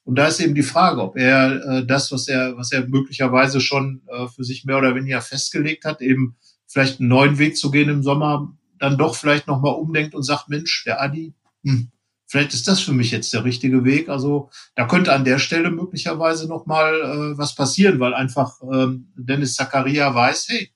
Und 0.08 0.14
da 0.14 0.26
ist 0.26 0.40
eben 0.40 0.54
die 0.54 0.62
Frage, 0.62 1.02
ob 1.02 1.18
er 1.18 1.62
äh, 1.66 1.86
das, 1.86 2.10
was 2.10 2.28
er, 2.28 2.56
was 2.56 2.72
er 2.72 2.88
möglicherweise 2.88 3.60
schon 3.60 4.00
äh, 4.06 4.26
für 4.26 4.42
sich 4.42 4.64
mehr 4.64 4.78
oder 4.78 4.94
weniger 4.94 5.20
festgelegt 5.20 5.84
hat, 5.84 6.00
eben 6.00 6.38
vielleicht 6.66 6.98
einen 6.98 7.10
neuen 7.10 7.36
Weg 7.36 7.58
zu 7.58 7.70
gehen 7.70 7.90
im 7.90 8.02
Sommer, 8.02 8.56
dann 8.78 8.96
doch 8.96 9.14
vielleicht 9.14 9.46
nochmal 9.46 9.74
umdenkt 9.74 10.14
und 10.14 10.22
sagt, 10.22 10.48
Mensch, 10.48 10.82
der 10.86 11.02
Adi, 11.02 11.34
hm, 11.62 11.90
vielleicht 12.24 12.54
ist 12.54 12.66
das 12.66 12.80
für 12.80 12.94
mich 12.94 13.10
jetzt 13.10 13.34
der 13.34 13.44
richtige 13.44 13.84
Weg. 13.84 14.08
Also 14.08 14.48
da 14.76 14.86
könnte 14.86 15.12
an 15.12 15.26
der 15.26 15.38
Stelle 15.38 15.70
möglicherweise 15.70 16.48
nochmal 16.48 16.94
äh, 16.94 17.36
was 17.36 17.54
passieren, 17.54 18.00
weil 18.00 18.14
einfach 18.14 18.62
ähm, 18.62 19.12
Dennis 19.14 19.56
Zakaria 19.56 20.14
weiß, 20.14 20.46
hey, 20.48 20.70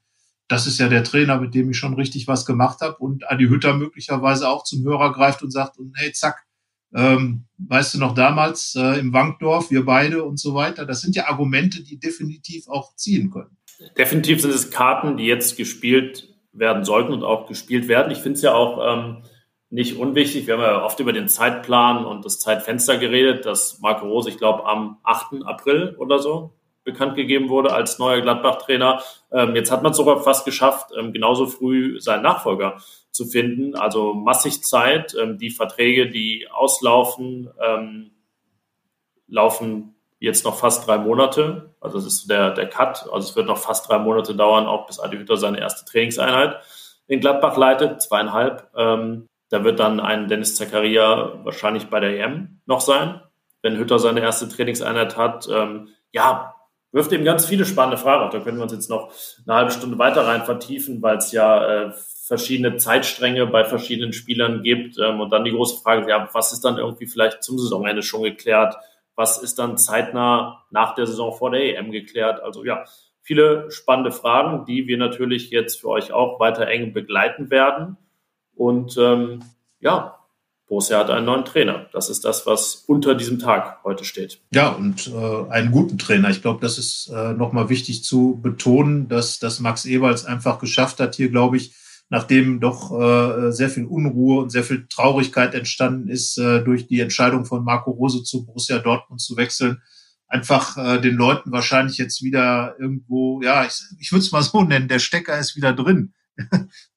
das 0.46 0.66
ist 0.66 0.78
ja 0.78 0.90
der 0.90 1.04
Trainer, 1.04 1.40
mit 1.40 1.54
dem 1.54 1.70
ich 1.70 1.78
schon 1.78 1.94
richtig 1.94 2.28
was 2.28 2.44
gemacht 2.44 2.82
habe 2.82 2.98
und 2.98 3.30
Adi 3.30 3.48
Hütter 3.48 3.72
möglicherweise 3.78 4.46
auch 4.50 4.64
zum 4.64 4.84
Hörer 4.84 5.10
greift 5.10 5.42
und 5.42 5.52
sagt, 5.52 5.78
und 5.78 5.94
hey, 5.96 6.12
zack, 6.12 6.44
ähm, 6.94 7.44
weißt 7.58 7.94
du 7.94 7.98
noch 7.98 8.14
damals 8.14 8.74
äh, 8.76 8.98
im 8.98 9.12
Wankdorf, 9.12 9.70
wir 9.70 9.84
beide 9.84 10.24
und 10.24 10.38
so 10.38 10.54
weiter. 10.54 10.84
Das 10.84 11.00
sind 11.00 11.16
ja 11.16 11.28
Argumente, 11.28 11.82
die 11.82 11.98
definitiv 11.98 12.68
auch 12.68 12.94
ziehen 12.96 13.30
können. 13.30 13.56
Definitiv 13.96 14.40
sind 14.40 14.52
es 14.54 14.70
Karten, 14.70 15.16
die 15.16 15.24
jetzt 15.24 15.56
gespielt 15.56 16.28
werden 16.52 16.84
sollten 16.84 17.12
und 17.12 17.24
auch 17.24 17.48
gespielt 17.48 17.88
werden. 17.88 18.12
Ich 18.12 18.18
finde 18.18 18.36
es 18.36 18.42
ja 18.42 18.54
auch 18.54 18.78
ähm, 18.84 19.22
nicht 19.70 19.96
unwichtig. 19.96 20.46
Wir 20.46 20.54
haben 20.54 20.62
ja 20.62 20.84
oft 20.84 21.00
über 21.00 21.12
den 21.12 21.28
Zeitplan 21.28 22.04
und 22.04 22.24
das 22.24 22.38
Zeitfenster 22.38 22.98
geredet, 22.98 23.46
dass 23.46 23.80
Marco 23.80 24.06
Rose, 24.06 24.28
ich 24.28 24.38
glaube, 24.38 24.66
am 24.66 24.98
8. 25.02 25.44
April 25.44 25.96
oder 25.98 26.18
so 26.18 26.54
bekannt 26.84 27.14
gegeben 27.14 27.48
wurde 27.48 27.72
als 27.72 27.98
neuer 27.98 28.20
Gladbach-Trainer. 28.20 29.02
Ähm, 29.30 29.54
jetzt 29.54 29.70
hat 29.70 29.82
man 29.82 29.92
es 29.92 29.96
sogar 29.96 30.22
fast 30.22 30.44
geschafft, 30.44 30.90
ähm, 30.98 31.12
genauso 31.12 31.46
früh 31.46 32.00
seinen 32.00 32.22
Nachfolger 32.22 32.78
zu 33.10 33.26
finden. 33.26 33.74
Also 33.74 34.14
massig 34.14 34.62
Zeit. 34.62 35.14
Ähm, 35.20 35.38
die 35.38 35.50
Verträge, 35.50 36.10
die 36.10 36.48
auslaufen, 36.50 37.50
ähm, 37.64 38.10
laufen 39.28 39.94
jetzt 40.18 40.44
noch 40.44 40.56
fast 40.56 40.86
drei 40.86 40.98
Monate. 40.98 41.74
Also 41.80 41.98
das 41.98 42.06
ist 42.06 42.30
der, 42.30 42.50
der 42.50 42.68
Cut. 42.68 43.08
Also 43.12 43.28
es 43.28 43.36
wird 43.36 43.46
noch 43.46 43.58
fast 43.58 43.88
drei 43.88 43.98
Monate 43.98 44.34
dauern, 44.34 44.66
auch 44.66 44.86
bis 44.86 45.00
Adi 45.00 45.16
Hütter 45.16 45.36
seine 45.36 45.60
erste 45.60 45.84
Trainingseinheit 45.84 46.60
in 47.12 47.20
Gladbach 47.20 47.56
leitet, 47.56 48.00
zweieinhalb. 48.00 48.70
Ähm, 48.76 49.28
da 49.50 49.64
wird 49.64 49.80
dann 49.80 50.00
ein 50.00 50.28
Dennis 50.28 50.56
Zakaria 50.56 51.44
wahrscheinlich 51.44 51.88
bei 51.88 52.00
der 52.00 52.18
EM 52.18 52.60
noch 52.64 52.80
sein, 52.80 53.20
wenn 53.60 53.76
Hütter 53.76 53.98
seine 53.98 54.20
erste 54.20 54.48
Trainingseinheit 54.48 55.16
hat. 55.16 55.46
Ähm, 55.52 55.88
ja, 56.12 56.54
wirft 56.92 57.12
eben 57.12 57.24
ganz 57.24 57.46
viele 57.46 57.64
spannende 57.64 57.96
Fragen 57.96 58.24
auf. 58.24 58.30
Da 58.30 58.40
können 58.40 58.58
wir 58.58 58.64
uns 58.64 58.72
jetzt 58.72 58.90
noch 58.90 59.12
eine 59.46 59.56
halbe 59.56 59.72
Stunde 59.72 59.98
weiter 59.98 60.26
rein 60.26 60.44
vertiefen, 60.44 61.02
weil 61.02 61.16
es 61.16 61.32
ja 61.32 61.86
äh, 61.86 61.92
verschiedene 62.26 62.76
Zeitstränge 62.76 63.46
bei 63.46 63.64
verschiedenen 63.64 64.12
Spielern 64.12 64.62
gibt. 64.62 64.98
Ähm, 64.98 65.20
und 65.20 65.30
dann 65.30 65.44
die 65.44 65.52
große 65.52 65.82
Frage, 65.82 66.08
ja, 66.08 66.28
was 66.32 66.52
ist 66.52 66.64
dann 66.64 66.78
irgendwie 66.78 67.06
vielleicht 67.06 67.42
zum 67.42 67.58
Saisonende 67.58 68.02
schon 68.02 68.22
geklärt? 68.22 68.76
was 69.14 69.38
ist 69.38 69.58
dann 69.58 69.78
zeitnah 69.78 70.64
nach 70.70 70.94
der 70.94 71.06
Saison 71.06 71.32
vor 71.32 71.50
der 71.50 71.78
EM 71.78 71.90
geklärt. 71.90 72.40
Also 72.42 72.64
ja, 72.64 72.84
viele 73.20 73.70
spannende 73.70 74.12
Fragen, 74.12 74.64
die 74.64 74.86
wir 74.86 74.98
natürlich 74.98 75.50
jetzt 75.50 75.80
für 75.80 75.88
euch 75.88 76.12
auch 76.12 76.40
weiter 76.40 76.66
eng 76.66 76.92
begleiten 76.92 77.50
werden. 77.50 77.96
Und 78.54 78.96
ähm, 78.98 79.44
ja, 79.80 80.18
Borussia 80.72 81.00
hat 81.00 81.10
einen 81.10 81.26
neuen 81.26 81.44
Trainer. 81.44 81.90
Das 81.92 82.08
ist 82.08 82.24
das, 82.24 82.46
was 82.46 82.84
unter 82.86 83.14
diesem 83.14 83.38
Tag 83.38 83.84
heute 83.84 84.06
steht. 84.06 84.40
Ja, 84.54 84.70
und 84.70 85.06
äh, 85.06 85.50
einen 85.50 85.70
guten 85.70 85.98
Trainer. 85.98 86.30
Ich 86.30 86.40
glaube, 86.40 86.62
das 86.62 86.78
ist 86.78 87.10
äh, 87.14 87.34
nochmal 87.34 87.68
wichtig 87.68 88.04
zu 88.04 88.40
betonen, 88.42 89.06
dass, 89.06 89.38
dass 89.38 89.60
Max 89.60 89.84
Ewalds 89.84 90.24
einfach 90.24 90.58
geschafft 90.58 90.98
hat, 90.98 91.14
hier, 91.14 91.28
glaube 91.28 91.58
ich, 91.58 91.74
nachdem 92.08 92.58
doch 92.58 92.90
äh, 92.90 93.52
sehr 93.52 93.68
viel 93.68 93.84
Unruhe 93.84 94.40
und 94.40 94.48
sehr 94.48 94.64
viel 94.64 94.86
Traurigkeit 94.88 95.52
entstanden 95.54 96.08
ist 96.08 96.38
äh, 96.38 96.64
durch 96.64 96.86
die 96.86 97.00
Entscheidung 97.00 97.44
von 97.44 97.64
Marco 97.64 97.90
Rose 97.90 98.22
zu 98.22 98.46
Borussia 98.46 98.78
Dortmund 98.78 99.20
zu 99.20 99.36
wechseln, 99.36 99.82
einfach 100.26 100.78
äh, 100.78 101.02
den 101.02 101.16
Leuten 101.16 101.52
wahrscheinlich 101.52 101.98
jetzt 101.98 102.22
wieder 102.22 102.76
irgendwo, 102.78 103.42
ja, 103.42 103.66
ich, 103.66 103.78
ich 104.00 104.10
würde 104.10 104.24
es 104.24 104.32
mal 104.32 104.42
so 104.42 104.62
nennen, 104.62 104.88
der 104.88 105.00
Stecker 105.00 105.38
ist 105.38 105.54
wieder 105.54 105.74
drin. 105.74 106.14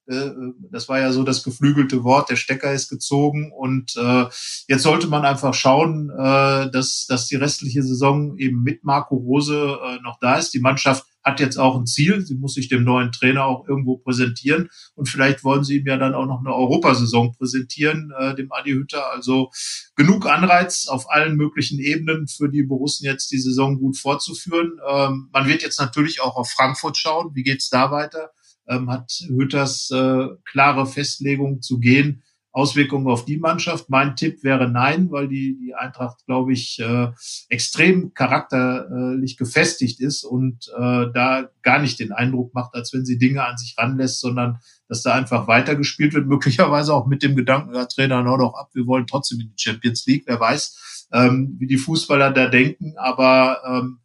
Äh, 0.08 0.30
das 0.72 0.88
war 0.88 1.00
ja 1.00 1.12
so 1.12 1.24
das 1.24 1.44
geflügelte 1.44 2.04
Wort, 2.04 2.30
der 2.30 2.36
Stecker 2.36 2.72
ist 2.72 2.90
gezogen 2.90 3.52
und 3.52 3.96
äh, 3.98 4.26
jetzt 4.68 4.84
sollte 4.84 5.08
man 5.08 5.26
einfach 5.26 5.54
schauen, 5.54 6.12
äh, 6.12 6.70
dass, 6.70 7.06
dass 7.08 7.28
die 7.28 7.36
restliche 7.36 7.82
Saison 7.82 8.38
eben 8.38 8.62
mit 8.62 8.84
Marco 8.84 9.16
Rose 9.16 9.80
äh, 9.84 10.02
noch 10.04 10.20
da 10.20 10.36
ist. 10.36 10.54
Die 10.54 10.60
Mannschaft 10.60 11.06
hat 11.24 11.40
jetzt 11.40 11.58
auch 11.58 11.76
ein 11.76 11.88
Ziel, 11.88 12.24
sie 12.24 12.36
muss 12.36 12.54
sich 12.54 12.70
dem 12.70 12.84
neuen 12.84 13.12
Trainer 13.12 13.46
auch 13.46 13.68
irgendwo 13.68 13.98
präsentieren 13.98 14.70
und 14.94 15.10
vielleicht 15.10 15.44
wollen 15.44 15.64
sie 15.64 15.78
ihm 15.78 15.88
ja 15.88 15.98
dann 15.98 16.14
auch 16.14 16.28
noch 16.28 16.40
eine 16.40 16.54
Europasaison 16.54 17.36
präsentieren, 17.36 18.14
äh, 18.16 18.36
dem 18.36 18.52
Adi 18.52 18.74
Hütter. 18.74 19.12
Also 19.12 19.50
genug 19.96 20.28
Anreiz 20.28 20.86
auf 20.88 21.10
allen 21.10 21.36
möglichen 21.36 21.80
Ebenen 21.80 22.28
für 22.28 22.48
die 22.48 22.62
Borussen 22.62 23.06
jetzt 23.06 23.32
die 23.32 23.40
Saison 23.40 23.80
gut 23.80 23.98
fortzuführen. 23.98 24.74
Ähm, 24.88 25.30
man 25.34 25.48
wird 25.48 25.64
jetzt 25.64 25.80
natürlich 25.80 26.22
auch 26.22 26.36
auf 26.36 26.52
Frankfurt 26.52 26.98
schauen, 26.98 27.32
wie 27.34 27.44
geht's 27.44 27.70
da 27.70 27.90
weiter? 27.90 28.30
Ähm, 28.68 28.90
hat 28.90 29.12
Hütters 29.28 29.90
äh, 29.92 30.28
klare 30.46 30.86
Festlegung 30.86 31.62
zu 31.62 31.80
gehen. 31.80 32.24
Auswirkungen 32.56 33.08
auf 33.08 33.26
die 33.26 33.38
Mannschaft? 33.38 33.90
Mein 33.90 34.16
Tipp 34.16 34.42
wäre 34.42 34.70
nein, 34.70 35.12
weil 35.12 35.28
die, 35.28 35.58
die 35.60 35.76
Eintracht, 35.76 36.26
glaube 36.26 36.54
ich, 36.54 36.80
äh, 36.80 37.10
extrem 37.50 38.14
charakterlich 38.14 39.36
gefestigt 39.36 40.00
ist 40.00 40.24
und 40.24 40.70
äh, 40.70 41.08
da 41.14 41.50
gar 41.64 41.80
nicht 41.80 42.00
den 42.00 42.14
Eindruck 42.14 42.54
macht, 42.54 42.74
als 42.74 42.94
wenn 42.94 43.04
sie 43.04 43.18
Dinge 43.18 43.46
an 43.46 43.58
sich 43.58 43.76
ranlässt, 43.78 44.22
sondern 44.22 44.60
dass 44.88 45.04
da 45.04 45.14
einfach 45.14 45.50
weitergespielt 45.50 46.14
wird, 46.14 46.28
möglicherweise 46.28 46.94
auch 46.94 47.08
mit 47.08 47.24
dem 47.24 47.36
Gedanken, 47.36 47.76
ja, 47.76 47.86
Trainer, 47.88 48.24
hau 48.24 48.38
doch 48.38 48.54
ab, 48.54 48.70
wir 48.74 48.88
wollen 48.88 49.06
trotzdem 49.06 49.42
in 49.42 49.50
die 49.50 49.62
Champions 49.62 50.06
League, 50.06 50.24
wer 50.26 50.40
weiß, 50.40 51.10
ähm, 51.12 51.58
wie 51.60 51.68
die 51.68 51.78
Fußballer 51.78 52.32
da 52.32 52.48
denken, 52.48 52.94
aber 52.98 53.60
ähm, 53.68 54.00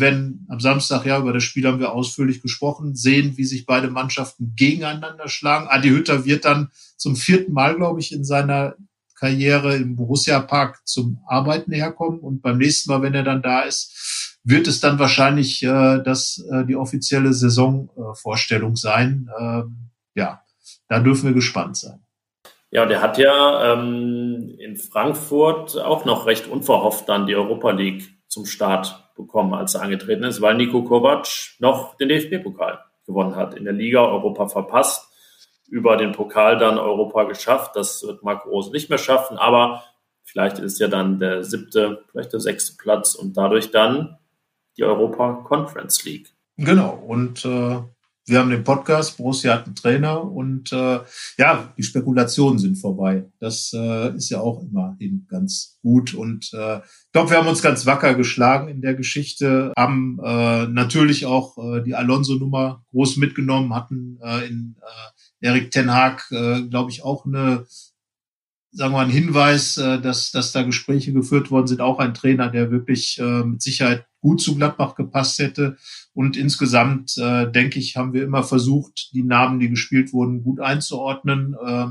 werden 0.00 0.46
am 0.48 0.60
Samstag, 0.60 1.06
ja, 1.06 1.18
über 1.18 1.32
das 1.32 1.42
Spiel 1.42 1.66
haben 1.66 1.80
wir 1.80 1.92
ausführlich 1.92 2.42
gesprochen, 2.42 2.94
sehen, 2.94 3.36
wie 3.36 3.44
sich 3.44 3.66
beide 3.66 3.90
Mannschaften 3.90 4.54
gegeneinander 4.56 5.28
schlagen. 5.28 5.68
Adi 5.68 5.88
Hütter 5.88 6.24
wird 6.24 6.44
dann 6.44 6.70
zum 6.96 7.16
vierten 7.16 7.52
Mal, 7.52 7.76
glaube 7.76 8.00
ich, 8.00 8.12
in 8.12 8.24
seiner 8.24 8.76
Karriere 9.18 9.76
im 9.76 9.96
Borussia 9.96 10.40
Park 10.40 10.80
zum 10.84 11.18
Arbeiten 11.26 11.72
herkommen. 11.72 12.20
Und 12.20 12.42
beim 12.42 12.58
nächsten 12.58 12.90
Mal, 12.90 13.02
wenn 13.02 13.14
er 13.14 13.22
dann 13.22 13.42
da 13.42 13.60
ist, 13.60 14.38
wird 14.44 14.66
es 14.66 14.80
dann 14.80 14.98
wahrscheinlich 14.98 15.62
äh, 15.62 16.02
das, 16.02 16.44
äh, 16.50 16.64
die 16.66 16.76
offizielle 16.76 17.32
Saisonvorstellung 17.32 18.72
äh, 18.72 18.76
sein. 18.76 19.30
Ähm, 19.38 19.90
ja, 20.14 20.42
da 20.88 21.00
dürfen 21.00 21.26
wir 21.26 21.34
gespannt 21.34 21.76
sein. 21.76 22.00
Ja, 22.70 22.86
der 22.86 23.00
hat 23.00 23.18
ja 23.18 23.72
ähm, 23.72 24.56
in 24.58 24.76
Frankfurt 24.76 25.78
auch 25.78 26.04
noch 26.04 26.26
recht 26.26 26.48
unverhofft 26.48 27.08
dann 27.08 27.26
die 27.26 27.36
Europa 27.36 27.70
League 27.70 28.10
zum 28.26 28.46
Start 28.46 29.03
bekommen, 29.14 29.54
als 29.54 29.74
er 29.74 29.82
angetreten 29.82 30.24
ist, 30.24 30.40
weil 30.40 30.56
Nico 30.56 30.82
Kovac 30.82 31.26
noch 31.58 31.96
den 31.96 32.08
DFB-Pokal 32.08 32.80
gewonnen 33.06 33.36
hat. 33.36 33.54
In 33.54 33.64
der 33.64 33.72
Liga 33.72 34.04
Europa 34.04 34.48
verpasst, 34.48 35.08
über 35.68 35.96
den 35.96 36.12
Pokal 36.12 36.58
dann 36.58 36.78
Europa 36.78 37.24
geschafft. 37.24 37.76
Das 37.76 38.02
wird 38.02 38.22
Marco 38.22 38.48
Rose 38.48 38.70
nicht 38.70 38.90
mehr 38.90 38.98
schaffen, 38.98 39.38
aber 39.38 39.82
vielleicht 40.22 40.58
ist 40.58 40.78
ja 40.78 40.88
dann 40.88 41.18
der 41.18 41.44
siebte, 41.44 42.04
vielleicht 42.10 42.32
der 42.32 42.40
sechste 42.40 42.76
Platz 42.76 43.14
und 43.14 43.36
dadurch 43.36 43.70
dann 43.70 44.18
die 44.76 44.84
Europa 44.84 45.44
Conference 45.44 46.04
League. 46.04 46.32
Genau, 46.56 46.94
und 46.94 47.44
äh, 47.44 47.82
wir 48.26 48.38
haben 48.38 48.50
den 48.50 48.64
Podcast, 48.64 49.18
Borussia 49.18 49.52
hat 49.54 49.66
einen 49.66 49.74
Trainer 49.74 50.24
und 50.24 50.72
äh, 50.72 51.00
ja, 51.36 51.72
die 51.76 51.82
Spekulationen 51.82 52.58
sind 52.58 52.76
vorbei. 52.76 53.24
Das 53.38 53.72
äh, 53.74 54.16
ist 54.16 54.30
ja 54.30 54.40
auch 54.40 54.62
immerhin 54.62 55.26
ganz 55.28 55.78
gut. 55.82 56.14
Und 56.14 56.50
äh, 56.54 56.78
ich 56.78 57.12
glaube, 57.12 57.30
wir 57.30 57.36
haben 57.36 57.48
uns 57.48 57.60
ganz 57.60 57.84
wacker 57.84 58.14
geschlagen 58.14 58.68
in 58.68 58.80
der 58.80 58.94
Geschichte, 58.94 59.72
haben 59.76 60.18
äh, 60.24 60.66
natürlich 60.66 61.26
auch 61.26 61.58
äh, 61.58 61.82
die 61.82 61.94
Alonso-Nummer 61.94 62.84
groß 62.92 63.18
mitgenommen, 63.18 63.74
hatten 63.74 64.18
äh, 64.22 64.46
in 64.46 64.76
äh, 64.80 65.46
Erik 65.46 65.70
Ten 65.70 65.92
Haag, 65.92 66.26
äh, 66.30 66.62
glaube 66.62 66.90
ich, 66.90 67.04
auch 67.04 67.26
eine 67.26 67.66
sagen 68.76 68.92
wir 68.92 68.98
mal, 68.98 69.04
ein 69.04 69.10
Hinweis, 69.10 69.76
äh, 69.76 70.00
dass, 70.00 70.32
dass 70.32 70.50
da 70.50 70.62
Gespräche 70.62 71.12
geführt 71.12 71.50
worden 71.50 71.68
sind, 71.68 71.80
auch 71.80 72.00
ein 72.00 72.12
Trainer, 72.12 72.50
der 72.50 72.70
wirklich 72.72 73.18
äh, 73.20 73.44
mit 73.44 73.62
Sicherheit 73.62 74.04
gut 74.20 74.40
zu 74.40 74.56
Gladbach 74.56 74.96
gepasst 74.96 75.38
hätte. 75.38 75.76
Und 76.14 76.36
insgesamt, 76.36 77.18
äh, 77.18 77.50
denke 77.50 77.78
ich, 77.80 77.96
haben 77.96 78.12
wir 78.12 78.22
immer 78.22 78.44
versucht, 78.44 79.12
die 79.12 79.24
Namen, 79.24 79.58
die 79.58 79.68
gespielt 79.68 80.12
wurden, 80.12 80.44
gut 80.44 80.60
einzuordnen 80.60 81.56
äh, 81.60 81.86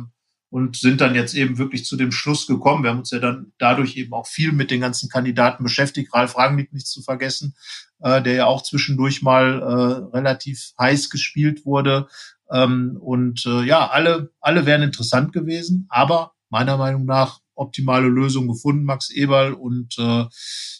und 0.49 0.77
sind 0.77 1.01
dann 1.01 1.13
jetzt 1.13 1.33
eben 1.33 1.57
wirklich 1.57 1.85
zu 1.85 1.97
dem 1.97 2.11
Schluss 2.11 2.47
gekommen. 2.47 2.83
Wir 2.83 2.91
haben 2.91 2.99
uns 2.99 3.11
ja 3.11 3.19
dann 3.19 3.51
dadurch 3.57 3.97
eben 3.97 4.13
auch 4.13 4.27
viel 4.27 4.53
mit 4.53 4.71
den 4.71 4.79
ganzen 4.79 5.09
Kandidaten 5.09 5.63
beschäftigt. 5.63 6.13
Ralf 6.13 6.37
Rangnick 6.37 6.71
nicht 6.71 6.87
zu 6.87 7.01
vergessen, 7.01 7.55
äh, 7.99 8.21
der 8.21 8.33
ja 8.33 8.45
auch 8.45 8.63
zwischendurch 8.63 9.21
mal 9.21 9.61
äh, 9.61 10.15
relativ 10.15 10.71
heiß 10.79 11.09
gespielt 11.09 11.65
wurde. 11.65 12.07
Ähm, 12.49 12.97
und 13.01 13.45
äh, 13.45 13.63
ja, 13.63 13.89
alle, 13.89 14.31
alle 14.39 14.65
wären 14.65 14.83
interessant 14.83 15.33
gewesen, 15.33 15.85
aber 15.89 16.33
meiner 16.49 16.77
Meinung 16.77 17.05
nach 17.05 17.39
optimale 17.55 18.07
Lösung 18.07 18.47
gefunden, 18.47 18.83
Max 18.83 19.09
Eberl. 19.09 19.53
Und 19.53 19.97
äh, 19.97 20.25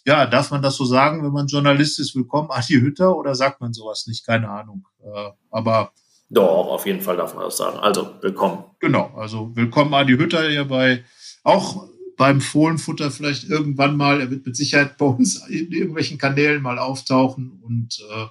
ja, 0.06 0.26
darf 0.26 0.52
man 0.52 0.62
das 0.62 0.76
so 0.76 0.86
sagen, 0.86 1.24
wenn 1.24 1.32
man 1.32 1.48
Journalist 1.48 2.00
ist, 2.00 2.16
willkommen, 2.16 2.50
Adi 2.52 2.76
Hütter, 2.76 3.16
oder 3.16 3.36
sagt 3.36 3.62
man 3.62 3.74
sowas 3.74 4.06
nicht? 4.08 4.26
Keine 4.26 4.50
Ahnung. 4.50 4.86
Äh, 5.04 5.32
aber 5.50 5.92
doch, 6.30 6.68
auf 6.68 6.86
jeden 6.88 7.02
Fall 7.02 7.18
darf 7.18 7.36
man 7.36 7.44
das 7.44 7.58
sagen. 7.58 7.78
Also, 7.78 8.16
willkommen. 8.22 8.64
Genau, 8.80 9.12
also 9.16 9.56
willkommen 9.56 9.94
Adi 9.94 10.14
Hütter 10.14 10.50
hier 10.50 10.66
bei, 10.66 11.04
auch 11.44 11.88
beim 12.18 12.42
Fohlenfutter 12.42 13.12
vielleicht 13.12 13.44
irgendwann 13.46 13.98
mal. 13.98 14.20
Er 14.20 14.32
wird 14.32 14.46
mit 14.46 14.56
Sicherheit 14.56 14.98
bei 14.98 15.06
uns 15.06 15.48
in 15.48 15.72
irgendwelchen 15.72 16.18
Kanälen 16.18 16.62
mal 16.62 16.80
auftauchen. 16.80 17.60
Und 17.62 18.00
äh, 18.12 18.26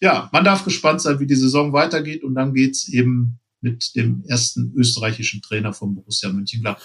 ja, 0.00 0.28
man 0.32 0.44
darf 0.44 0.64
gespannt 0.64 1.00
sein, 1.00 1.20
wie 1.20 1.26
die 1.26 1.36
Saison 1.36 1.72
weitergeht. 1.72 2.24
Und 2.24 2.34
dann 2.34 2.54
geht's 2.54 2.88
eben 2.88 3.38
mit 3.60 3.94
dem 3.96 4.24
ersten 4.26 4.72
österreichischen 4.76 5.42
Trainer 5.42 5.72
von 5.72 5.94
Borussia 5.94 6.32
Mönchengladbach. 6.32 6.82